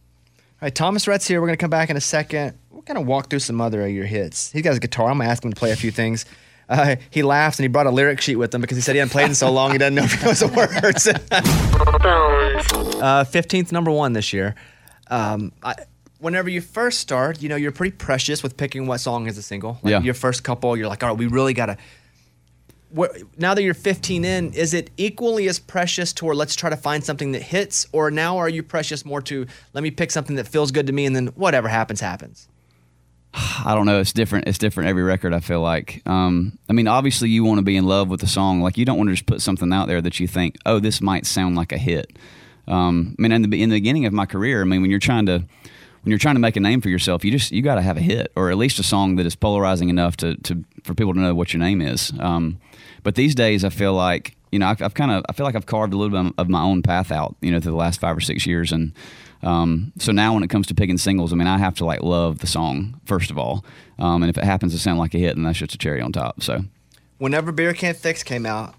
[0.62, 1.43] right, Thomas Rhett's here.
[1.43, 2.57] We're going to come back in a second.
[2.71, 4.51] We're going to walk through some other of your hits.
[4.53, 5.11] He's got his guitar.
[5.11, 6.25] I'm going to ask him to play a few things.
[6.69, 8.99] Uh, he laughs and he brought a lyric sheet with him because he said he
[8.99, 11.07] hadn't played in so long he doesn't know if he knows the words.
[12.07, 14.55] Uh, 15th number one this year.
[15.09, 15.75] Um, I,
[16.19, 19.43] whenever you first start, you know, you're pretty precious with picking what song is a
[19.43, 19.79] single.
[19.83, 20.01] Like Yeah.
[20.01, 21.77] Your first couple, you're like, all right, we really got to.
[23.37, 26.77] Now that you're 15 in, is it equally as precious to, or let's try to
[26.77, 30.37] find something that hits, or now are you precious more to, let me pick something
[30.37, 32.49] that feels good to me and then whatever happens, happens?
[33.37, 34.01] I don't know.
[34.01, 34.49] It's different.
[34.49, 35.34] It's different every record.
[35.34, 36.03] I feel like.
[36.07, 38.62] Um, I mean, obviously, you want to be in love with the song.
[38.62, 41.01] Like, you don't want to just put something out there that you think, oh, this
[41.01, 42.18] might sound like a hit.
[42.68, 45.01] Um, I mean, in the in the beginning of my career, I mean, when you're
[45.01, 45.45] trying to
[46.07, 47.97] when you're trying to make a name for yourself, you just you got to have
[47.97, 51.12] a hit or at least a song that is polarizing enough to, to for people
[51.14, 52.12] to know what your name is.
[52.20, 52.61] Um,
[53.03, 55.57] but these days, I feel like you know I've, I've kind of I feel like
[55.57, 58.01] I've carved a little bit of my own path out, you know, through the last
[58.01, 58.93] five or six years, and
[59.47, 62.03] um, so now when it comes to picking singles, I mean, I have to like
[62.03, 63.64] love the song first of all,
[63.99, 66.01] um, and if it happens to sound like a hit, then that's just a cherry
[66.01, 66.42] on top.
[66.42, 66.64] So
[67.18, 68.74] Whenever Beer Can't Fix came out,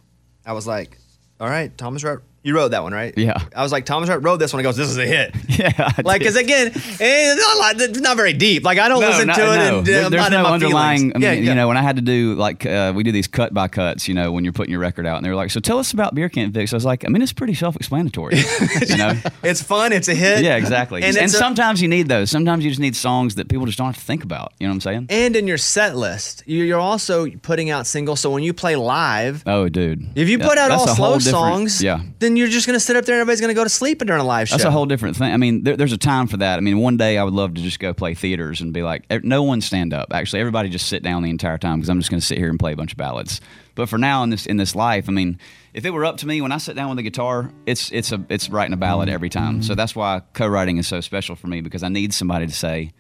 [0.46, 0.98] I was like,
[1.40, 3.14] all right, Thomas Rhett, you wrote that one, right?
[3.18, 3.38] Yeah.
[3.56, 4.60] I was like, Thomas Rhett wrote this one.
[4.60, 5.36] He goes, this is a hit.
[5.58, 5.72] Yeah.
[5.78, 8.64] I Like, because again, eh, it's not, a lot- it's not very deep.
[8.64, 9.78] Like, I don't No, listen no, to it no.
[9.80, 10.98] and There- uh, there's not no in my underlying.
[11.00, 11.14] feelings.
[11.16, 11.54] I mean, yeah, you yeah.
[11.56, 14.14] know, when I had to do like uh, we do these cut by cuts, you
[14.14, 16.14] know, when you're putting your record out, and they were like, "So tell us about
[16.16, 18.36] Beer Can't Fix." I was like, "I mean, it's pretty self-explanatory."
[18.88, 19.14] you know.
[19.44, 19.94] it's fun.
[19.94, 20.44] It's a hit.
[20.44, 21.02] Yeah, exactly.
[21.04, 22.30] And And, it's a- sometimes you need those.
[22.30, 24.54] Sometimes you just need songs that people just don't have to think about.
[24.60, 25.08] You know what I'm saying?
[25.10, 28.20] And in your set list, you- you're also putting out singles.
[28.20, 30.06] So when you play live, Oh, dude.
[30.16, 32.02] if you Yeah, put out all slow songs, yeah.
[32.20, 34.00] then you're just going to sit up there and everybody's going to go to sleep
[34.00, 34.56] during a live show.
[34.56, 35.34] That's a whole different thing.
[35.34, 36.58] I mean, there, there's a time for that.
[36.58, 39.06] I mean, one day I would love to just go play theaters and be like,
[39.10, 40.14] "Eh, no one stand up.
[40.14, 42.50] Actually, everybody just sit down the entire time because I'm just going to sit here
[42.50, 43.42] and play a bunch of ballads.
[43.76, 45.40] But for now in this in this life, I mean,
[45.74, 48.12] if it were up to me, when I sit down with a guitar, it's it's
[48.12, 49.62] a it's writing a ballad every time.
[49.62, 52.94] So that's why co-writing is so special for me because I need somebody to say,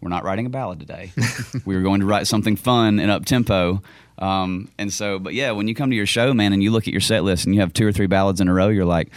[0.00, 1.12] "We're not writing a ballad today.
[1.66, 3.82] we are going to write something fun and up tempo."
[4.18, 6.86] Um, and so, but yeah, when you come to your show, man, and you look
[6.86, 8.84] at your set list and you have two or three ballads in a row, you're
[8.84, 9.12] like,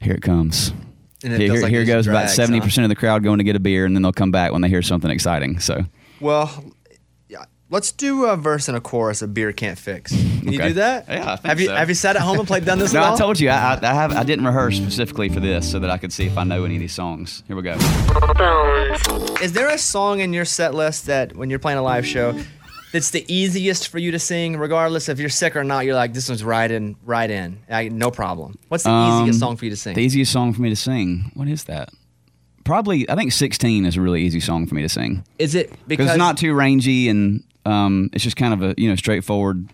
[0.00, 0.72] "Here it comes."
[1.22, 2.64] And it here here, like here it goes about drags, seventy huh?
[2.64, 4.60] percent of the crowd going to get a beer, and then they'll come back when
[4.60, 5.60] they hear something exciting.
[5.60, 5.84] So
[6.20, 6.64] Well,
[7.70, 10.12] let's do a verse and a chorus of Beer Can't Fix.
[10.12, 11.06] Can you do that?
[11.08, 11.76] Yeah, I think have you so.
[11.76, 13.14] have you sat at home and played done this no, at all?
[13.14, 15.90] I told you I, I, I have I didn't rehearse specifically for this so that
[15.90, 17.42] I could see if I know any of these songs.
[17.46, 17.74] Here we go.
[19.42, 22.38] Is there a song in your set list that when you're playing a live show
[22.94, 25.84] that's the easiest for you to sing, regardless if you're sick or not?
[25.84, 28.56] You're like, this one's right in, right in, I, no problem.
[28.68, 29.94] What's the easiest Um, song for you to sing?
[29.94, 31.30] The easiest song for me to sing.
[31.34, 31.90] What is that?
[32.64, 35.68] Probably I think 16 is a really easy song for me to sing Is it
[35.68, 38.96] because because it's not too rangy and Um, it's just kind of a you know
[38.96, 39.68] straightforward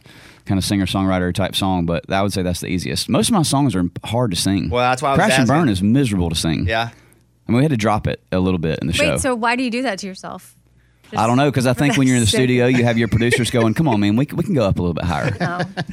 [0.46, 1.86] kind of singer songwriter type song.
[1.86, 3.08] But I would say that's the easiest.
[3.08, 4.70] Most of my songs are hard to sing.
[4.70, 5.46] Well, that's why I was Crash and.
[5.46, 6.66] Burn is miserable to sing.
[6.66, 6.90] Yeah.
[7.46, 9.10] I mean, we had to drop it a little bit in the show.
[9.12, 10.56] Wait, so why do you do that to yourself?
[11.16, 13.50] I don't know because I think when you're in the studio, you have your producers
[13.50, 15.36] going, "Come on, man, we, can- we can go up a little bit higher,"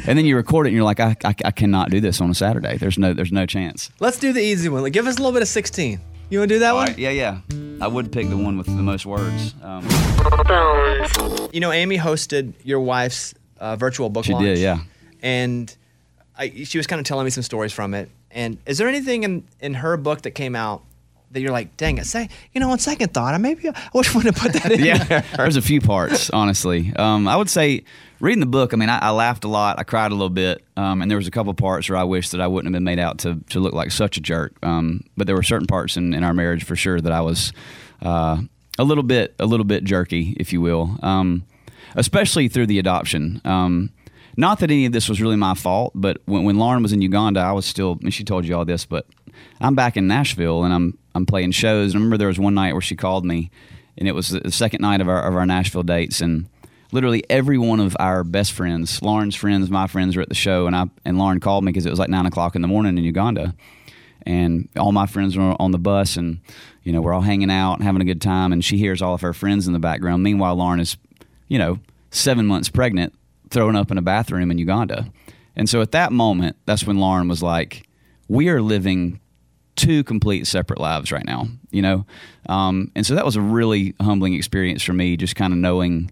[0.07, 2.29] and then you record it, and you're like, I, I, "I cannot do this on
[2.29, 2.77] a Saturday.
[2.77, 4.81] There's no there's no chance." Let's do the easy one.
[4.83, 5.99] Like, give us a little bit of 16.
[6.29, 6.93] You want to do that one?
[6.97, 7.39] Yeah, yeah.
[7.79, 9.53] I would pick the one with the most words.
[9.63, 9.87] Um,
[11.53, 14.43] You know, Amy hosted your wife's uh, virtual book She launch.
[14.45, 14.79] did, yeah.
[15.21, 15.73] And
[16.37, 18.09] I, she was kind of telling me some stories from it.
[18.31, 20.83] And is there anything in, in her book that came out
[21.37, 24.13] that you're like, dang it, say, you know, on second thought, I maybe I wish
[24.13, 25.23] I would have put that in yeah, there.
[25.37, 26.91] there's a few parts, honestly.
[26.95, 27.83] Um, I would say
[28.19, 28.73] reading the book.
[28.73, 29.77] I mean, I, I laughed a lot.
[29.77, 32.29] I cried a little bit, um, and there was a couple parts where I wish
[32.29, 34.55] that I wouldn't have been made out to to look like such a jerk.
[34.63, 37.53] Um, but there were certain parts in, in our marriage for sure that I was
[38.01, 38.41] uh,
[38.79, 41.43] a little bit a little bit jerky, if you will, um,
[41.95, 43.41] especially through the adoption.
[43.45, 43.91] Um,
[44.39, 47.01] not that any of this was really my fault, but when, when Lauren was in
[47.01, 47.99] Uganda, I was still.
[48.01, 49.05] And she told you all this, but
[49.59, 51.93] I'm back in Nashville and I'm I'm playing shows.
[51.93, 53.51] I remember there was one night where she called me,
[53.97, 56.47] and it was the second night of our of our Nashville dates, and
[56.91, 60.67] literally every one of our best friends, Lauren's friends, my friends, were at the show,
[60.67, 62.97] and I and Lauren called me because it was like nine o'clock in the morning
[62.97, 63.55] in Uganda,
[64.25, 66.39] and all my friends were on the bus, and
[66.83, 69.15] you know we're all hanging out and having a good time, and she hears all
[69.15, 70.23] of her friends in the background.
[70.23, 70.95] Meanwhile, Lauren is,
[71.47, 71.79] you know,
[72.11, 73.13] seven months pregnant,
[73.49, 75.11] throwing up in a bathroom in Uganda,
[75.55, 77.87] and so at that moment, that's when Lauren was like,
[78.27, 79.19] "We are living."
[79.77, 82.05] Two complete separate lives right now, you know?
[82.49, 86.11] Um, and so that was a really humbling experience for me, just kind of knowing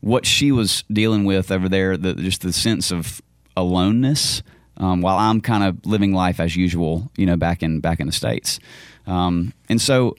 [0.00, 3.22] what she was dealing with over there, the, just the sense of
[3.56, 4.42] aloneness,
[4.76, 8.06] um, while I'm kind of living life as usual, you know, back in back in
[8.06, 8.60] the states.
[9.06, 10.14] Um, and so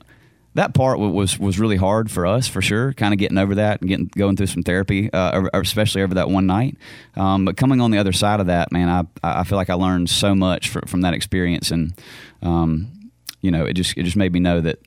[0.54, 2.92] that part was was really hard for us, for sure.
[2.92, 6.28] Kind of getting over that and getting going through some therapy, uh, especially over that
[6.28, 6.76] one night.
[7.14, 9.74] Um, but coming on the other side of that, man, I I feel like I
[9.74, 11.94] learned so much fr- from that experience, and
[12.42, 14.80] um, you know, it just it just made me know that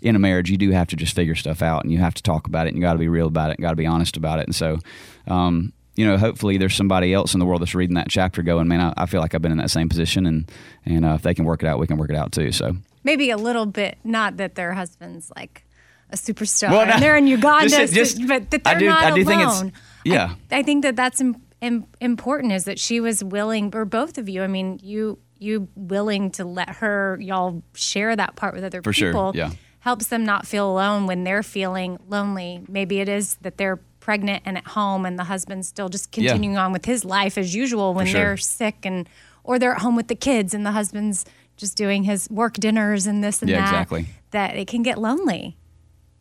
[0.00, 2.22] in a marriage, you do have to just figure stuff out and you have to
[2.22, 3.86] talk about it and you got to be real about it and got to be
[3.86, 4.46] honest about it.
[4.46, 4.78] And so,
[5.26, 8.68] um, you know, hopefully there's somebody else in the world that's reading that chapter going,
[8.68, 10.52] man, I, I feel like I've been in that same position and,
[10.84, 12.52] and uh, if they can work it out, we can work it out too.
[12.52, 15.64] So, Maybe a little bit, not that their husband's like
[16.10, 19.02] a superstar Well, no, and they're in Uganda, just- just- but that they're do- not
[19.04, 19.26] I do alone.
[19.26, 19.72] think it's-
[20.04, 20.34] yeah.
[20.50, 24.18] I, I think that that's im- im- important is that she was willing, or both
[24.18, 24.42] of you.
[24.42, 28.92] I mean, you you willing to let her y'all share that part with other For
[28.92, 29.32] sure, people.
[29.34, 29.50] yeah.
[29.80, 32.64] helps them not feel alone when they're feeling lonely.
[32.68, 36.30] Maybe it is that they're pregnant and at home and the husband's still just Yeah.
[36.30, 38.20] continuing on with his life as usual when sure.
[38.20, 39.06] they're sick and
[39.42, 41.24] or they're at home with the kids and the husband's
[41.56, 43.68] just doing his work dinners and this and Yeah, that.
[43.68, 44.06] exactly.
[44.32, 45.56] That it can get lonely.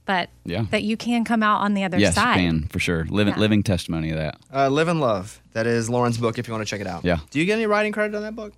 [0.05, 0.65] But Yeah.
[0.71, 2.01] that you can come out on the other side.
[2.01, 3.05] yes, can for sure.
[3.05, 3.39] Living, Yeah.
[3.39, 4.37] living testimony of that.
[4.53, 5.41] Uh, Live and Love.
[5.53, 7.05] That is Lauren's book if you want to check it out.
[7.05, 7.19] Yeah.
[7.31, 8.53] Do you get any writing credit on that book?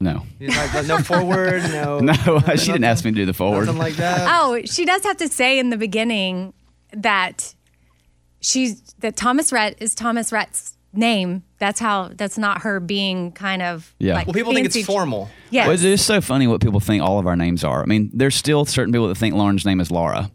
[0.00, 0.26] No.
[0.40, 2.00] Like, no forward, no.
[2.00, 2.12] No,
[2.56, 3.66] she didn't ask me to do the forward.
[3.66, 4.26] Nothing like that.
[4.42, 6.52] Oh, she does have to say in the beginning
[6.92, 7.54] that
[8.40, 11.44] she's that Thomas Rhett is Thomas Rhett's name.
[11.64, 14.16] That's how that's not her being kind of Yeah.
[14.16, 15.30] like Well, people think it's formal.
[15.48, 17.82] Yeah, Well, it's just so funny what people think all of our names are.
[17.82, 20.30] I mean, there's still certain people that think Lauren's name is Laura.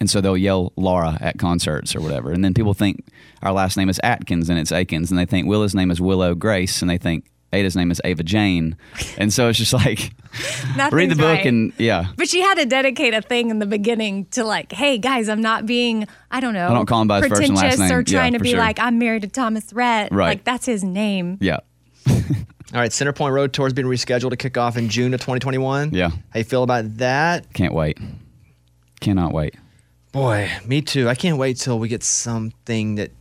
[0.00, 2.30] And so they'll yell Laura at concerts or whatever.
[2.30, 3.06] And then people think
[3.40, 5.10] our last name is Atkins and it's Akins.
[5.10, 6.82] And they think Willa's name is Willow Grace.
[6.82, 7.24] And they think
[7.54, 8.76] Ada's name is Ava Jane.
[9.16, 10.12] And so it's just like,
[10.92, 11.46] read the book right.
[11.46, 12.08] and yeah.
[12.16, 15.40] But she had to dedicate a thing in the beginning to like, hey guys, I'm
[15.40, 17.90] not being, I don't know, I don't call him by his first and last pretentious
[17.90, 18.04] or name.
[18.08, 18.58] Yeah, trying to be sure.
[18.58, 20.12] like, I'm married to Thomas Rhett.
[20.12, 20.28] Right.
[20.28, 21.38] Like that's his name.
[21.40, 21.60] Yeah.
[22.08, 25.94] All right, Centerpoint Road Tour has been rescheduled to kick off in June of 2021.
[25.94, 26.08] Yeah.
[26.08, 27.52] How you feel about that?
[27.52, 27.98] Can't wait.
[29.00, 29.54] Cannot wait.
[30.10, 31.08] Boy, me too.
[31.08, 33.12] I can't wait till we get something that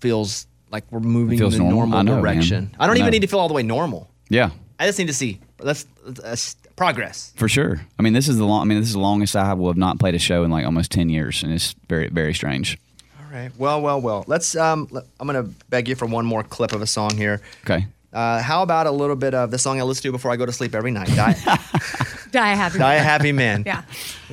[0.00, 1.76] feels like we're moving in the normal.
[1.76, 2.22] normal I know, man.
[2.22, 2.76] direction.
[2.78, 4.10] I don't I even need to feel all the way normal.
[4.28, 4.50] Yeah.
[4.78, 7.32] I just need to see that's, that's progress.
[7.36, 7.80] For sure.
[7.98, 8.62] I mean, this is the long.
[8.62, 10.64] I mean, this is the longest I will have not played a show in like
[10.64, 12.78] almost ten years, and it's very, very strange.
[13.18, 13.50] All right.
[13.58, 14.24] Well, well, well.
[14.26, 14.56] Let's.
[14.56, 17.42] Um, I'm gonna beg you for one more clip of a song here.
[17.64, 17.86] Okay.
[18.12, 20.44] Uh, how about a little bit of the song I listen to before I go
[20.44, 21.08] to sleep every night?
[21.08, 21.32] Die,
[22.32, 22.78] Die a happy.
[22.78, 23.62] Die a happy man.
[23.64, 23.82] Yeah.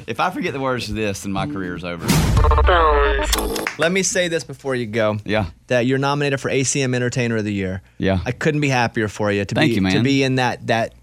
[0.07, 2.05] If I forget the words to this, then my career's over.
[3.77, 5.17] Let me say this before you go.
[5.25, 5.47] Yeah.
[5.67, 7.81] That you're nominated for ACM Entertainer of the Year.
[7.99, 8.19] Yeah.
[8.25, 9.93] I couldn't be happier for you to Thank be you, man.
[9.93, 10.93] to be in that that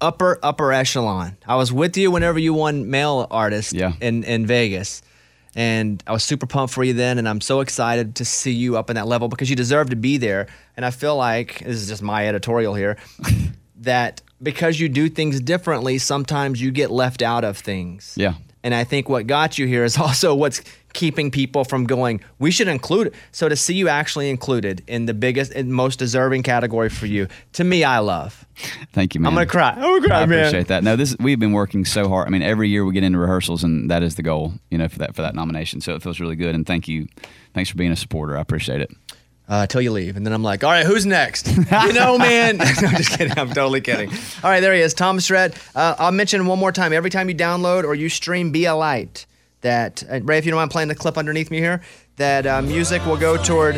[0.00, 1.36] upper upper echelon.
[1.46, 3.92] I was with you whenever you won male artist Yeah.
[4.00, 5.02] in in Vegas.
[5.54, 8.76] And I was super pumped for you then, and I'm so excited to see you
[8.76, 10.46] up in that level because you deserve to be there.
[10.76, 12.96] And I feel like this is just my editorial here
[13.80, 18.14] that because you do things differently, sometimes you get left out of things.
[18.16, 18.34] Yeah.
[18.62, 20.62] And I think what got you here is also what's
[20.92, 23.14] keeping people from going, we should include it.
[23.32, 27.28] So to see you actually included in the biggest and most deserving category for you,
[27.54, 28.44] to me, I love.
[28.92, 29.28] Thank you, man.
[29.28, 29.70] I'm gonna cry.
[29.70, 30.38] I'm gonna cry, I man.
[30.40, 30.84] appreciate that.
[30.84, 32.26] No, this we've been working so hard.
[32.26, 34.88] I mean, every year we get into rehearsals, and that is the goal, you know,
[34.88, 35.80] for that for that nomination.
[35.80, 36.54] So it feels really good.
[36.54, 37.08] And thank you,
[37.54, 38.36] thanks for being a supporter.
[38.36, 38.90] I appreciate it.
[39.48, 40.16] uh, till you leave.
[40.16, 41.48] And then I'm like, all right, who's next?
[41.56, 42.56] you know, man.
[42.58, 43.36] no, I'm just kidding.
[43.36, 44.08] I'm totally kidding.
[44.44, 45.54] All right, there he is, Thomas Rhett.
[45.74, 46.92] Uh, I'll mention one more time.
[46.92, 49.26] Every time you download or you stream Be a Light,
[49.62, 51.82] that, uh, Ray, if you don't mind playing the clip underneath me here,
[52.16, 53.74] that uh, music will go toward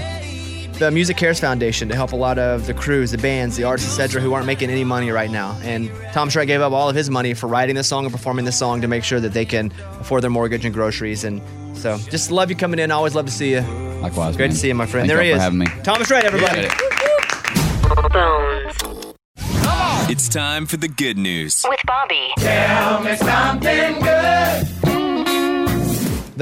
[0.78, 4.20] the MusiCares Foundation to help a lot of the crews, the bands, the artists, etc.,
[4.20, 5.57] who aren't making any money right now.
[5.62, 8.45] And Thomas Rhett gave up all of his money for writing the song and performing
[8.47, 11.22] the song to make sure that they can afford their mortgage and groceries.
[11.24, 11.41] And
[11.76, 12.91] so, just love you coming in.
[12.91, 13.61] Always love to see you.
[14.01, 14.55] Likewise, Great man.
[14.55, 15.09] to see you, my friend.
[15.09, 15.41] Thank there he y'all is.
[15.41, 15.66] for having me.
[15.85, 16.68] Thomas Rhett, everybody.
[20.11, 21.64] It's time for the good news.
[21.68, 22.33] With Bobby.
[22.39, 24.82] Tell me something good.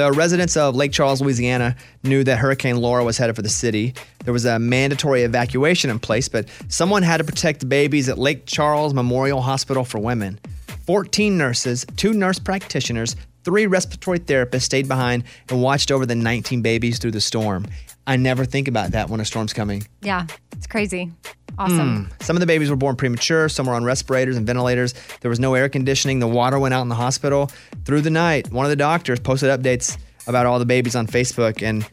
[0.01, 3.93] The residents of Lake Charles, Louisiana, knew that Hurricane Laura was headed for the city.
[4.25, 8.17] There was a mandatory evacuation in place, but someone had to protect the babies at
[8.17, 10.41] Lake Charles Memorial Hospital for Women.
[10.87, 16.63] 14 nurses, two nurse practitioners, three respiratory therapists stayed behind and watched over the 19
[16.63, 17.67] babies through the storm.
[18.07, 19.87] I never think about that when a storm's coming.
[20.01, 21.13] Yeah, it's crazy.
[21.61, 22.07] Awesome.
[22.07, 22.23] Mm.
[22.23, 23.49] Some of the babies were born premature.
[23.49, 24.95] Some were on respirators and ventilators.
[25.21, 26.19] There was no air conditioning.
[26.19, 27.51] The water went out in the hospital
[27.85, 28.51] through the night.
[28.51, 31.87] One of the doctors posted updates about all the babies on Facebook, and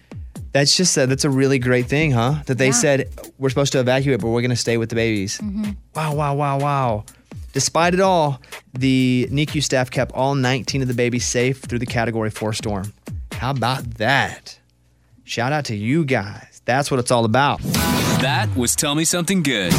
[0.54, 2.36] that's just a, that's a really great thing, huh?
[2.46, 2.72] That they Yeah.
[2.72, 5.38] said we're supposed to evacuate, but we're going to stay with the babies.
[5.40, 5.76] Mhm.
[5.96, 7.04] Wow, wow, wow, wow.
[7.54, 8.40] Despite it all,
[8.74, 12.94] the NICU staff kept all 19 of the babies safe through the Category 4 storm.
[13.34, 14.60] How about that?
[15.24, 16.57] Shout out to you guys.
[16.68, 17.62] That's what it's all about.
[18.22, 19.72] That was Tell Me Something Good.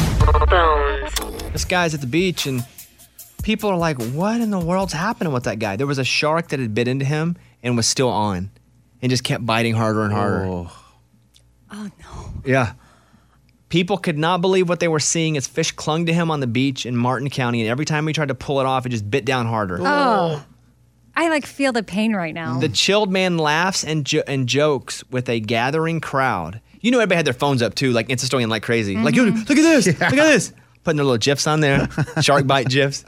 [1.53, 2.65] This guy's at the beach, and
[3.43, 6.47] people are like, "What in the world's happening with that guy?" There was a shark
[6.47, 8.49] that had bit into him and was still on,
[9.03, 10.45] and just kept biting harder and harder.
[10.45, 10.71] Oh.
[11.71, 12.33] oh no!
[12.43, 12.73] Yeah.
[13.69, 16.47] People could not believe what they were seeing as fish clung to him on the
[16.47, 19.11] beach in Martin County, and every time he tried to pull it off, it just
[19.11, 19.77] bit down harder.
[19.79, 20.43] Oh,
[21.15, 22.59] I like feel the pain right now.
[22.59, 26.61] The chilled man laughs and jo- and jokes with a gathering crowd.
[26.81, 28.95] You know, everybody had their phones up too, like Insta story and like crazy.
[28.95, 30.53] Like, yo, look at this, look at this,
[30.83, 31.89] putting their little gifs on there,
[32.21, 33.03] shark bite gifs.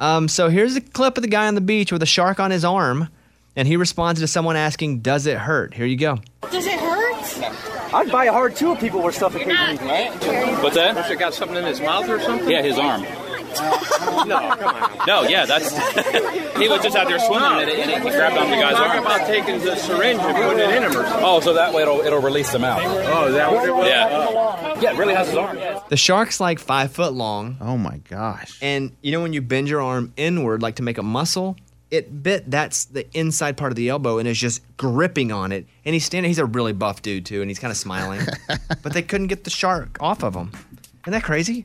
[0.00, 2.50] Um, so here's a clip of the guy on the beach with a shark on
[2.50, 3.08] his arm,
[3.54, 6.18] and he responds to someone asking, "Does it hurt?" Here you go.
[6.50, 7.94] Does it hurt?
[7.94, 10.10] I'd buy a hard too if people were suffocating me, right?
[10.62, 10.94] What's that?
[10.94, 12.50] Must have got something in his mouth or something?
[12.50, 13.04] Yeah, his arm.
[13.60, 15.06] No, come on.
[15.06, 15.70] No, yeah, that's.
[16.58, 18.74] he was just out there swimming and, it, and it, he grabbed onto the guy's
[18.74, 19.04] Talk arm.
[19.04, 21.24] about taking the syringe and putting it in him or something.
[21.24, 22.80] Oh, so that way it'll it'll release them out.
[22.84, 23.86] Oh, is that what it was?
[23.88, 24.80] Yeah.
[24.80, 25.58] Yeah, it really has his arm.
[25.88, 27.56] The shark's like five foot long.
[27.60, 28.58] Oh my gosh.
[28.60, 31.56] And you know when you bend your arm inward, like to make a muscle,
[31.90, 35.66] it bit that's the inside part of the elbow and is just gripping on it.
[35.84, 36.28] And he's standing.
[36.28, 38.20] He's a really buff dude too, and he's kind of smiling.
[38.82, 40.50] but they couldn't get the shark off of him.
[41.04, 41.64] Isn't that crazy?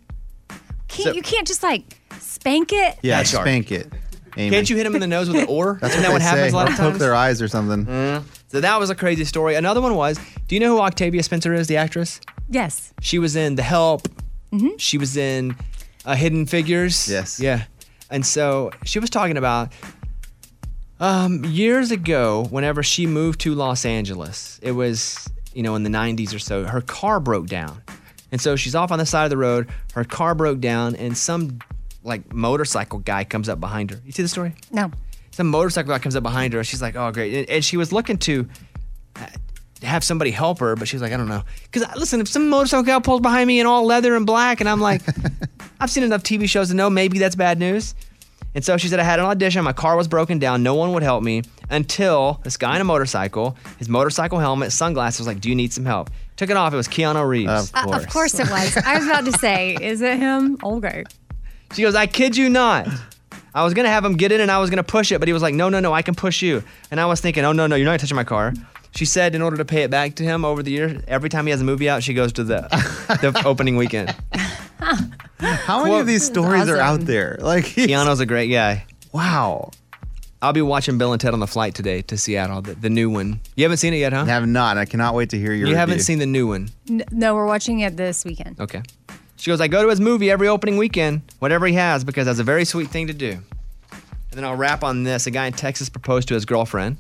[0.92, 1.84] Can't So- you can't just like
[2.20, 2.98] spank it?
[3.02, 3.44] Yeah, That shark.
[3.46, 3.92] spank it.
[4.38, 4.50] Amy.
[4.50, 5.78] Can't you hit him in the nose with an oar?
[5.82, 6.54] That's Isn't what that what they happens say.
[6.54, 6.80] a lot or of times?
[6.80, 7.00] poke times?
[7.00, 7.86] their eyes or something.
[7.86, 8.24] Mm.
[8.48, 9.56] So that was a crazy story.
[9.56, 10.18] Another one was,
[10.48, 12.22] do you know who Octavia Spencer is, the actress?
[12.50, 12.94] Yes.
[13.02, 14.08] She was in The Help.
[14.54, 14.72] Mhm.
[14.80, 15.56] She was in
[16.06, 17.10] uh, Hidden Figures.
[17.10, 17.40] Yes.
[17.42, 17.64] Yeah.
[18.10, 19.72] And so she was talking about
[21.00, 25.90] um, years ago, whenever she moved to Los Angeles, it was, you know, in the
[25.90, 27.82] 90s or so, her car broke down.
[28.32, 29.70] And so she's off on the side of the road.
[29.94, 31.60] Her car broke down, and some
[32.04, 34.00] like motorcycle guy comes up behind her.
[34.06, 34.54] You see the story?
[34.72, 34.92] No.
[35.32, 36.60] Some motorcycle guy comes up behind her.
[36.60, 38.48] and She's like, "Oh, great!" And- And she was looking to
[39.18, 39.26] uh,
[39.84, 42.50] have somebody help her, but she was like, "I don't know." Because listen, if some
[42.50, 45.02] motorcycle guy pulls behind me in all leather and black, and I'm like,
[45.80, 47.96] I've seen enough TV shows to know maybe that's bad news.
[48.54, 49.64] And so she said, I had an audition.
[49.64, 50.62] My car was broken down.
[50.62, 55.22] No one would help me until this guy in a motorcycle, his motorcycle helmet, sunglasses,
[55.22, 56.10] was like, Do you need some help?
[56.36, 56.74] Took it off.
[56.74, 57.72] It was Keanu Reeves.
[57.74, 58.76] Uh, of course it was.
[58.78, 60.58] I was about to say, is it him?
[60.64, 61.04] Okay.
[61.74, 62.88] She goes, I kid you not.
[63.54, 65.34] I was gonna have him get in and I was gonna push it, but he
[65.34, 66.64] was like, No, no, no, I can push you.
[66.90, 68.54] And I was thinking, Oh no, no, you're not touching my car.
[68.94, 71.46] She said, in order to pay it back to him over the years, every time
[71.46, 72.62] he has a movie out, she goes to the
[73.22, 74.14] the opening weekend.
[75.40, 77.38] How many of these stories are out there?
[77.40, 78.86] Like Keanu's a great guy.
[79.12, 79.72] Wow.
[80.44, 83.10] I'll be watching Bill and Ted on the flight today to Seattle, the, the new
[83.12, 83.40] one.
[83.56, 84.26] You haven't seen it yet, huh?
[84.26, 84.78] have not.
[84.78, 86.04] I cannot wait to hear your You haven't review.
[86.04, 86.70] seen the new one.
[86.90, 88.60] N- no, we're watching it this weekend.
[88.60, 88.82] Okay.
[89.36, 92.40] She goes, I go to his movie every opening weekend, whatever he has, because that's
[92.40, 93.32] a very sweet thing to do.
[93.32, 93.42] And
[94.32, 95.28] then I'll wrap on this.
[95.28, 96.98] A guy in Texas proposed to his girlfriend.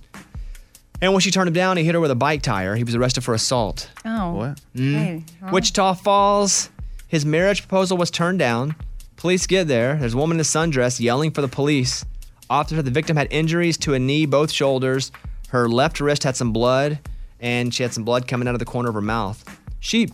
[1.02, 2.76] And when she turned him down, he hit her with a bike tire.
[2.76, 3.90] He was arrested for assault.
[4.06, 4.34] Oh.
[4.34, 4.62] What?
[4.76, 4.94] Mm.
[4.96, 5.54] Hey, well.
[5.54, 6.70] Wichita Falls,
[7.12, 8.74] his marriage proposal was turned down.
[9.18, 9.98] Police get there.
[9.98, 12.06] There's a woman in a sundress yelling for the police.
[12.50, 15.12] Officer, the victim had injuries to a knee, both shoulders.
[15.50, 17.00] Her left wrist had some blood,
[17.42, 19.44] and she had some blood coming out of the corner of her mouth.
[19.82, 20.08] She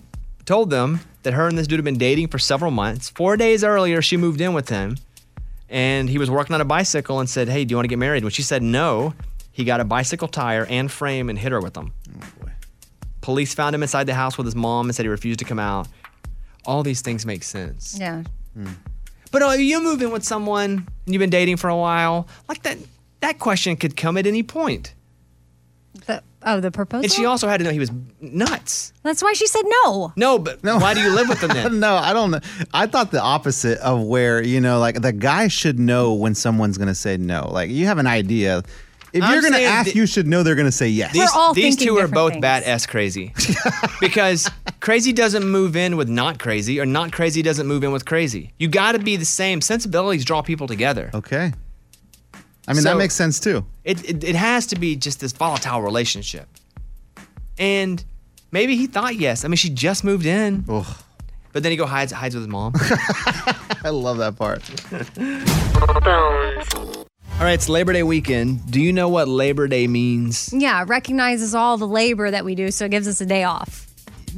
[0.46, 3.12] told them that her and this dude had been dating for several months.
[3.12, 4.98] Four days earlier, she moved in with him,
[5.70, 8.00] and he was working on a bicycle and said, Hey, do you want to get
[8.00, 8.24] married?
[8.24, 9.14] When she said no,
[9.52, 11.94] he got a bicycle tire and frame and hit her with them.
[12.44, 12.50] Oh,
[13.22, 15.60] police found him inside the house with his mom and said he refused to come
[15.60, 15.88] out.
[16.66, 17.98] All these things make sense.
[18.00, 18.24] Yeah.
[19.32, 22.64] But uh, you move in with someone and you've been dating for a while, like
[22.64, 22.78] that
[23.20, 24.94] that question could come at any point.
[26.06, 27.06] The, oh, the proposal.
[27.06, 27.92] And she also had to know he was
[28.22, 28.94] nuts.
[29.04, 30.14] That's why she said no.
[30.16, 30.78] No, but no.
[30.78, 31.80] why do you live with him then?
[31.80, 32.40] no, I don't know.
[32.74, 36.78] I thought the opposite of where, you know, like the guy should know when someone's
[36.78, 37.50] going to say no.
[37.52, 38.64] Like you have an idea.
[39.14, 41.14] If I'm you're going to ask, th- you should know they're going to say yes.
[41.14, 43.34] These, these two are both bad S crazy.
[44.02, 44.50] because
[44.80, 48.54] crazy doesn't move in with not crazy, or not crazy doesn't move in with crazy.
[48.58, 49.62] You got to be the same.
[49.62, 51.10] Sensibilities draw people together.
[51.14, 51.54] Okay.
[52.68, 53.66] I mean, that makes sense too.
[53.86, 56.50] It, it, it has to be just this volatile relationship.
[57.58, 58.04] And
[58.52, 59.46] maybe he thought yes.
[59.46, 60.66] I mean, she just moved in.
[60.68, 60.86] Ugh.
[61.54, 62.74] But then he go hides hides with his mom.
[63.84, 64.62] I love that part.
[67.38, 68.72] All right, it's Labor Day weekend.
[68.72, 70.52] Do you know what Labor Day means?
[70.52, 73.44] Yeah, it recognizes all the labor that we do, so it gives us a day
[73.44, 73.86] off.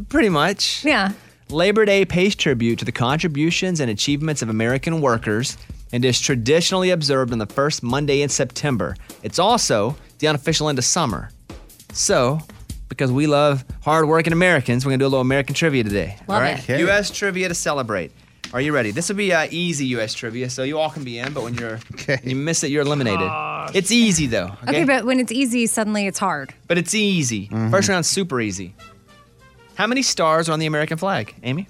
[0.09, 0.83] Pretty much.
[0.83, 1.13] Yeah.
[1.49, 5.57] Labor Day pays tribute to the contributions and achievements of American workers
[5.93, 8.97] and is traditionally observed on the first Monday in September.
[9.23, 11.29] It's also the unofficial end of summer.
[11.93, 12.41] So,
[12.89, 16.17] because we love hardworking Americans, we're going to do a little American trivia today.
[16.27, 16.59] Love all right?
[16.59, 16.63] it.
[16.63, 16.79] Okay.
[16.81, 17.11] U.S.
[17.11, 18.11] trivia to celebrate.
[18.51, 18.89] Are you ready?
[18.89, 20.13] This will be uh, easy U.S.
[20.15, 22.19] trivia, so you all can be in, but when you're okay.
[22.23, 23.29] you miss it, you're eliminated.
[23.75, 24.51] It's easy though.
[24.67, 24.85] Okay.
[24.85, 26.53] but when it's easy, suddenly it's hard.
[26.67, 27.47] But it's easy.
[27.69, 28.73] First round's super easy.
[29.75, 31.67] How many stars are on the American flag, Amy?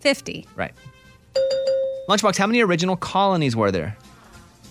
[0.00, 0.46] 50.
[0.54, 0.72] Right.
[2.08, 3.96] Lunchbox, how many original colonies were there?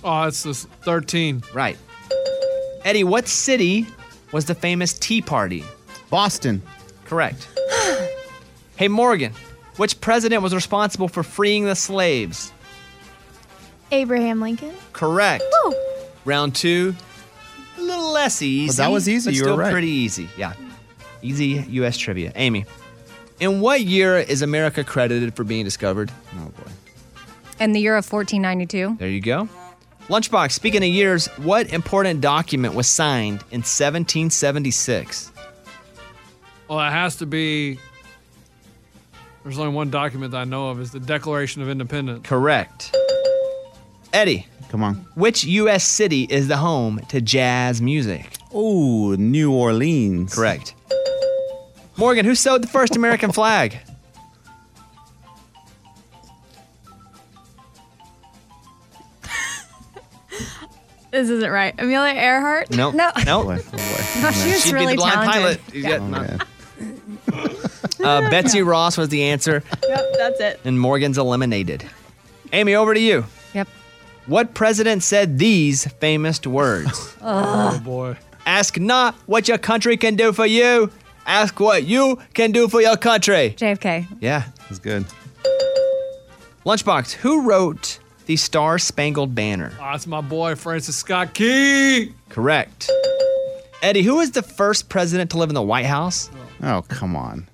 [0.03, 1.43] Oh, it's this 13.
[1.53, 1.77] Right.
[2.85, 3.85] Eddie, what city
[4.31, 5.65] was the famous Tea Party?
[6.09, 6.61] Boston.
[7.03, 7.49] Correct.
[8.77, 9.33] hey, Morgan,
[9.77, 12.51] which president was responsible for freeing the slaves?
[13.91, 14.73] Abraham Lincoln.
[14.93, 15.43] Correct.
[16.25, 16.95] Round two,
[17.77, 18.75] a little less easy.
[18.77, 19.71] that was easy, But you were right.
[19.71, 20.27] pretty easy.
[20.37, 20.53] Yeah.
[21.21, 21.97] Easy U.S.
[21.97, 22.31] trivia.
[22.35, 22.65] Amy,
[23.39, 26.11] in what year is America credited for being discovered?
[26.37, 26.71] Oh, boy.
[27.59, 28.97] In the year of 1492.
[28.99, 29.47] There you go.
[30.07, 35.31] Lunchbox, speaking of years, what important document was signed in 1776?
[36.67, 37.79] Well, it has to be.
[39.45, 42.21] There's only one document that I know of is the Declaration of Independence.
[42.27, 42.95] Correct.
[44.11, 44.47] Eddie.
[44.69, 44.95] Come on.
[45.13, 45.83] Which U.S.
[45.83, 48.37] city is the home to jazz music?
[48.51, 50.33] Oh, New Orleans.
[50.33, 50.73] Correct.
[51.95, 53.77] Morgan, who sewed the first American flag?
[61.11, 61.73] This isn't right.
[61.77, 62.71] Amelia Earhart.
[62.71, 62.93] Nope.
[62.95, 63.11] No.
[63.25, 63.45] Nope.
[63.47, 65.61] Oh, no, she was She'd really be the blind talented.
[65.65, 65.73] pilot.
[65.73, 66.47] You got- not-
[68.03, 70.59] uh, Betsy Ross was the answer, Yep, that's it.
[70.65, 71.83] and Morgan's eliminated.
[72.53, 73.25] Amy, over to you.
[73.53, 73.67] Yep.
[74.27, 77.15] What president said these famous words?
[77.27, 78.17] Oh, boy.
[78.45, 80.91] Ask not what your country can do for you.
[81.25, 83.55] Ask what you can do for your country.
[83.57, 84.05] JFK.
[84.19, 84.43] Yeah.
[84.69, 85.05] That's good.
[86.65, 89.71] Lunchbox, who wrote the Star Spangled Banner?
[89.79, 92.13] Oh, that's my boy, Francis Scott Key.
[92.29, 92.89] Correct.
[93.81, 96.29] Eddie, who was the first president to live in the White House?
[96.63, 97.47] Oh, come on.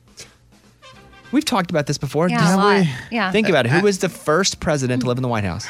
[1.31, 2.29] We've talked about this before.
[2.29, 2.85] Yeah, Just a lot.
[3.11, 3.31] Yeah.
[3.31, 3.69] Think about it.
[3.71, 5.65] Who was the first president to live in the White House?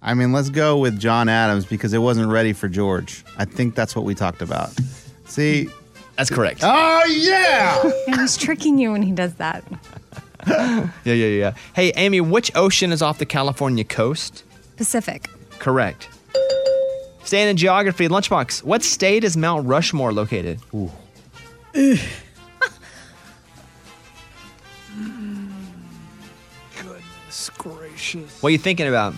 [0.00, 3.24] I mean, let's go with John Adams because it wasn't ready for George.
[3.36, 4.70] I think that's what we talked about.
[5.26, 5.68] See?
[6.16, 6.60] That's correct.
[6.62, 7.82] Oh, yeah.
[8.06, 9.64] Yeah, he's tricking you when he does that.
[10.46, 11.54] Yeah, yeah, yeah.
[11.74, 14.44] Hey, Amy, which ocean is off the California coast?
[14.76, 15.28] Pacific.
[15.58, 16.08] Correct.
[17.24, 20.60] Staying in geography, Lunchbox, what state is Mount Rushmore located?
[27.98, 28.42] Gracious.
[28.42, 29.14] What are you thinking about?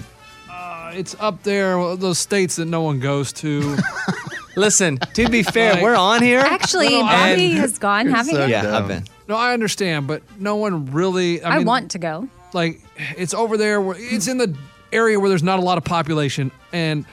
[0.50, 3.76] Uh, it's up there, those states that no one goes to.
[4.56, 6.40] Listen, to be fair, Like- we're on here.
[6.40, 8.44] Actually, No, no, I- Bobby has gone, haven't you?
[8.46, 9.04] yeah, I've been.
[9.28, 11.42] No, I understand, but no one really.
[11.42, 12.28] I, I mean, want to go.
[12.52, 12.80] like
[13.16, 14.56] it's over there where it's in the
[14.92, 17.06] area where there's not a lot of population and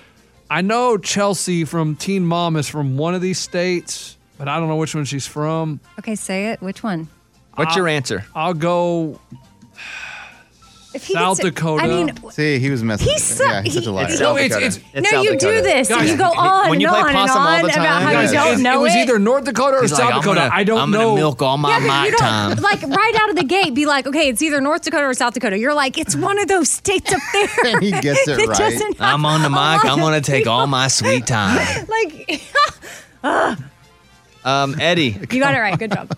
[0.50, 4.68] i know chelsea from teen mom is from one of these states but i don't
[4.68, 6.60] know which one she's from Okay, say it.
[6.60, 7.08] Which one?
[7.54, 8.26] What's your answer?
[8.34, 9.20] i'll go
[10.98, 11.84] If he South gets Dakota.
[11.84, 13.08] I mean, See, he was messing.
[13.08, 14.08] He's so- yeah, he's such a he- liar.
[14.10, 14.80] It's No, it's, it's,
[15.12, 15.90] no, you do this.
[15.90, 17.76] and you go on when you and play on and possum all on the about
[17.76, 19.92] time, how guys, you don't it, know it it was either North Dakota or He's
[19.92, 20.40] South like, I'm Dakota.
[20.42, 20.84] gonna- I don't know.
[20.84, 21.00] I'm know.
[21.10, 22.58] gonna milk all my Yeah, 'cause mic you don't, time.
[22.58, 25.34] Like right out of the gate, be like, okay, it's either North Dakota or South
[25.34, 25.58] Dakota.
[25.58, 27.48] You're like, it's one of those states up there.
[27.76, 28.58] And he gets it that right.
[28.58, 29.58] doesn't have I'm on the a mic.
[29.58, 31.86] lot I'm of gonna take all my sweet time.
[31.88, 32.42] Like,
[33.24, 33.58] ah,
[34.46, 35.78] Um, Eddie, you got it right.
[35.78, 36.16] Good job.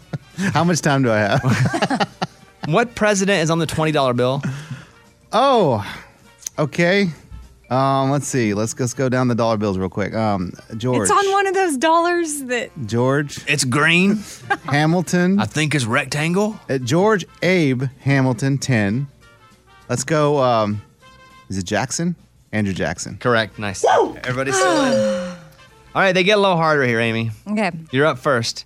[0.54, 2.10] How much time do I have?
[2.68, 4.42] what president is on the twenty dollar bill?
[5.32, 5.86] Oh,
[6.58, 7.10] okay.
[7.70, 8.56] Um, let's see.
[8.56, 10.14] Let's let's go down the dollar bills real quick.
[10.16, 11.04] Um, George.
[11.04, 14.24] It's on one of those dollars that George It's green.
[14.66, 15.40] Hamilton.
[15.40, 16.60] I think it's rectangle.
[16.68, 19.08] Uh, George Abe Hamilton, ten.
[19.88, 20.42] Let's go.
[20.42, 20.82] Um,
[21.50, 22.16] is it Jackson?
[22.52, 23.18] Andrew Jackson.
[23.18, 23.60] Correct.
[23.60, 23.86] Nice.
[23.86, 24.94] Everybody's still in.
[25.96, 27.32] All right, they get a little harder here, Amy.
[27.48, 27.72] Okay.
[27.92, 28.66] You're up first.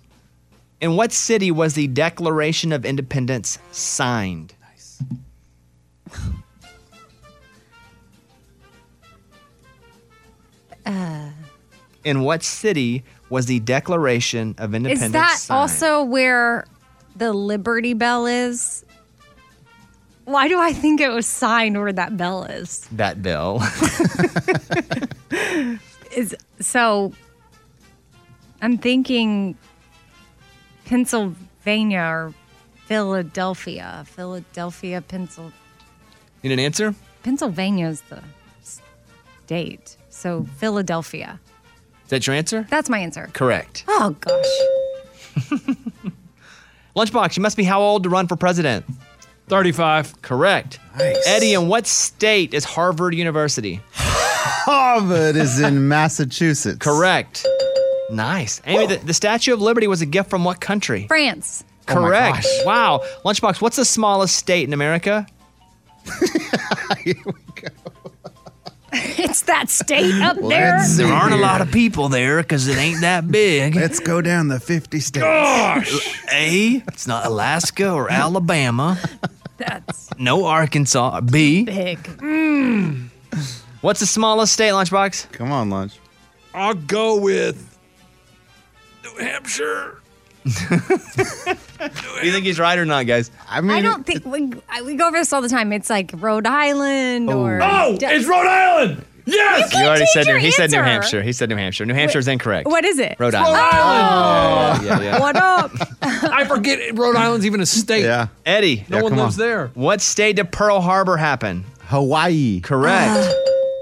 [0.80, 4.54] In what city was the Declaration of Independence signed?
[10.86, 11.30] Uh,
[12.04, 15.58] In what city was the Declaration of Independence is that signed?
[15.58, 16.66] also where
[17.16, 18.84] the Liberty Bell is?
[20.26, 22.86] Why do I think it was signed where that bell is?
[22.92, 23.60] that bell.
[26.16, 27.12] Is so.
[28.62, 29.58] I'm thinking
[30.84, 32.34] Pennsylvania or
[32.86, 34.04] Philadelphia.
[34.06, 35.52] Philadelphia, Pencil.
[36.42, 36.94] Need an answer?
[37.24, 38.22] Pennsylvania is the
[38.62, 39.96] state.
[40.24, 41.38] So Philadelphia.
[42.04, 42.66] Is that your answer?
[42.70, 43.28] That's my answer.
[43.34, 43.84] Correct.
[43.88, 45.50] Oh gosh.
[46.96, 48.86] Lunchbox, you must be how old to run for president?
[49.48, 50.22] 35.
[50.22, 50.78] Correct.
[50.96, 51.22] Nice.
[51.26, 53.82] Eddie, in what state is Harvard University?
[53.92, 56.78] Harvard is in Massachusetts.
[56.78, 57.46] Correct.
[58.10, 58.62] Nice.
[58.64, 61.06] Amy, the, the Statue of Liberty was a gift from what country?
[61.06, 61.64] France.
[61.88, 62.36] Oh Correct.
[62.36, 62.64] gosh.
[62.64, 63.02] wow.
[63.26, 65.26] Lunchbox, what's the smallest state in America?
[69.18, 70.76] it's that state up there.
[70.78, 71.44] let's see There aren't a here.
[71.44, 73.74] lot of people there because it ain't that big.
[73.84, 75.24] Let's go down the 50 states.
[76.32, 78.98] A, it's not Alaska or Alabama.
[79.56, 81.20] That's No Arkansas.
[81.22, 81.98] B, big.
[82.02, 83.08] Mm.
[83.80, 85.32] what's the smallest state, Lunchbox?
[85.32, 85.98] Come on, lunch.
[86.54, 87.76] I'll go with
[89.02, 90.00] New Hampshire.
[91.88, 93.30] Do you think he's right or not, guys?
[93.48, 94.52] I mean, I don't think we,
[94.84, 95.72] we go over this all the time.
[95.72, 97.40] It's like Rhode Island oh.
[97.44, 99.04] or Oh, it's Rhode Island.
[99.26, 99.72] Yes.
[99.72, 100.82] You already said New, he said New.
[100.82, 101.22] Hampshire.
[101.22, 101.86] He said New Hampshire.
[101.86, 102.68] New Hampshire is incorrect.
[102.68, 103.16] what is it?
[103.18, 103.56] Rhode Rhode Island.
[103.72, 104.80] Island.
[104.80, 104.84] Oh.
[104.84, 105.18] Yeah, yeah.
[105.18, 105.70] What up?
[106.02, 108.04] I forget it- Rhode Island's even a state.
[108.04, 108.26] Yeah.
[108.44, 109.46] Eddie, No Yeah, one come lives on.
[109.46, 109.66] there.
[109.72, 111.64] what state did Pearl Harbor happen?
[111.84, 112.60] Hawaii.
[112.60, 113.12] Correct.
[113.16, 113.34] Ah.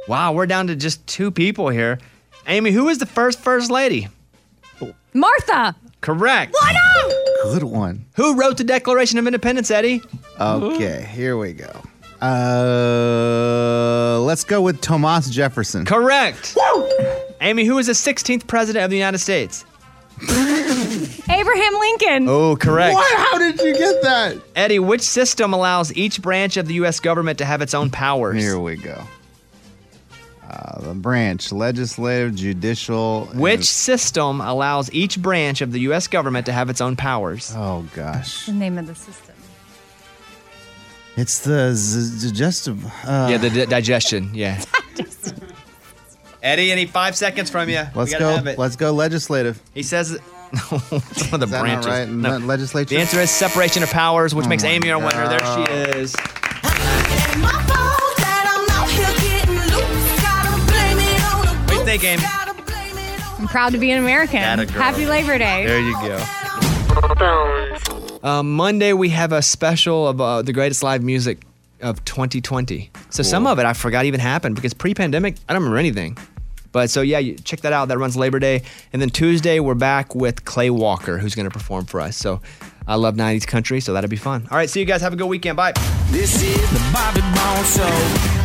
[0.07, 1.99] wow, we're down to just two people here.
[2.47, 4.07] Amy, who was the first first lady?
[5.13, 5.75] Martha.
[6.03, 6.53] Correct.
[6.53, 7.13] What up?
[7.45, 8.05] Good one.
[8.17, 10.03] Who wrote the Declaration of Independence, Eddie?
[10.39, 11.71] Okay, here we go.
[12.21, 15.85] Uh, let's go with Thomas Jefferson.
[15.85, 16.57] Correct.
[17.41, 19.65] Amy, who was the 16th president of the United States?
[20.23, 22.29] Abraham Lincoln.
[22.29, 22.95] Oh, correct.
[22.95, 23.17] What?
[23.19, 24.37] How did you get that?
[24.55, 27.01] Eddie, which system allows each branch of the U.S.
[27.01, 28.41] government to have its own powers?
[28.41, 29.05] Here we go.
[30.53, 33.29] Uh, the branch, legislative, judicial.
[33.31, 36.09] and- Which system allows each branch of the U.S.
[36.09, 37.53] government to have its own powers?
[37.57, 39.35] Oh gosh, The name of the system.
[41.17, 42.85] it's the z- digestive.
[43.05, 44.31] Uh, yeah, the di- digestion.
[44.35, 44.63] Yeah.
[46.43, 47.85] Eddie, any five seconds from you?
[47.95, 48.31] let's gotta go.
[48.35, 48.59] Have it.
[48.59, 49.63] Let's go legislative.
[49.75, 50.21] He says it-
[50.69, 50.91] one of
[51.41, 51.87] the Is that branches.
[51.87, 52.09] right?
[52.09, 52.37] No.
[52.37, 52.89] Le- legislature.
[52.95, 55.29] The answer is separation of powers, which Oh makes Amy our winner.
[55.29, 55.97] There she God.
[55.97, 56.15] is.
[62.03, 63.23] What do you think, Amy?
[63.39, 64.41] I'm proud to be an American.
[64.41, 65.65] Happy Labor Day.
[65.67, 66.21] There you go.
[68.25, 71.43] Um, Monday we have a special of uh, the greatest live music
[71.81, 72.91] of 2020.
[73.11, 76.19] So some of it I forgot even happened because pre-pandemic I don't remember anything.
[76.73, 77.87] But so yeah, you check that out.
[77.87, 81.53] That runs Labor Day, and then Tuesday we're back with Clay Walker, who's going to
[81.53, 82.17] perform for us.
[82.17, 82.41] So
[82.89, 84.49] I love 90s country, so that'll be fun.
[84.51, 85.03] All right, see you guys.
[85.03, 85.57] Have a good weekend.
[85.57, 85.73] Bye.
[86.11, 88.42] This is the Bobby Bones Show.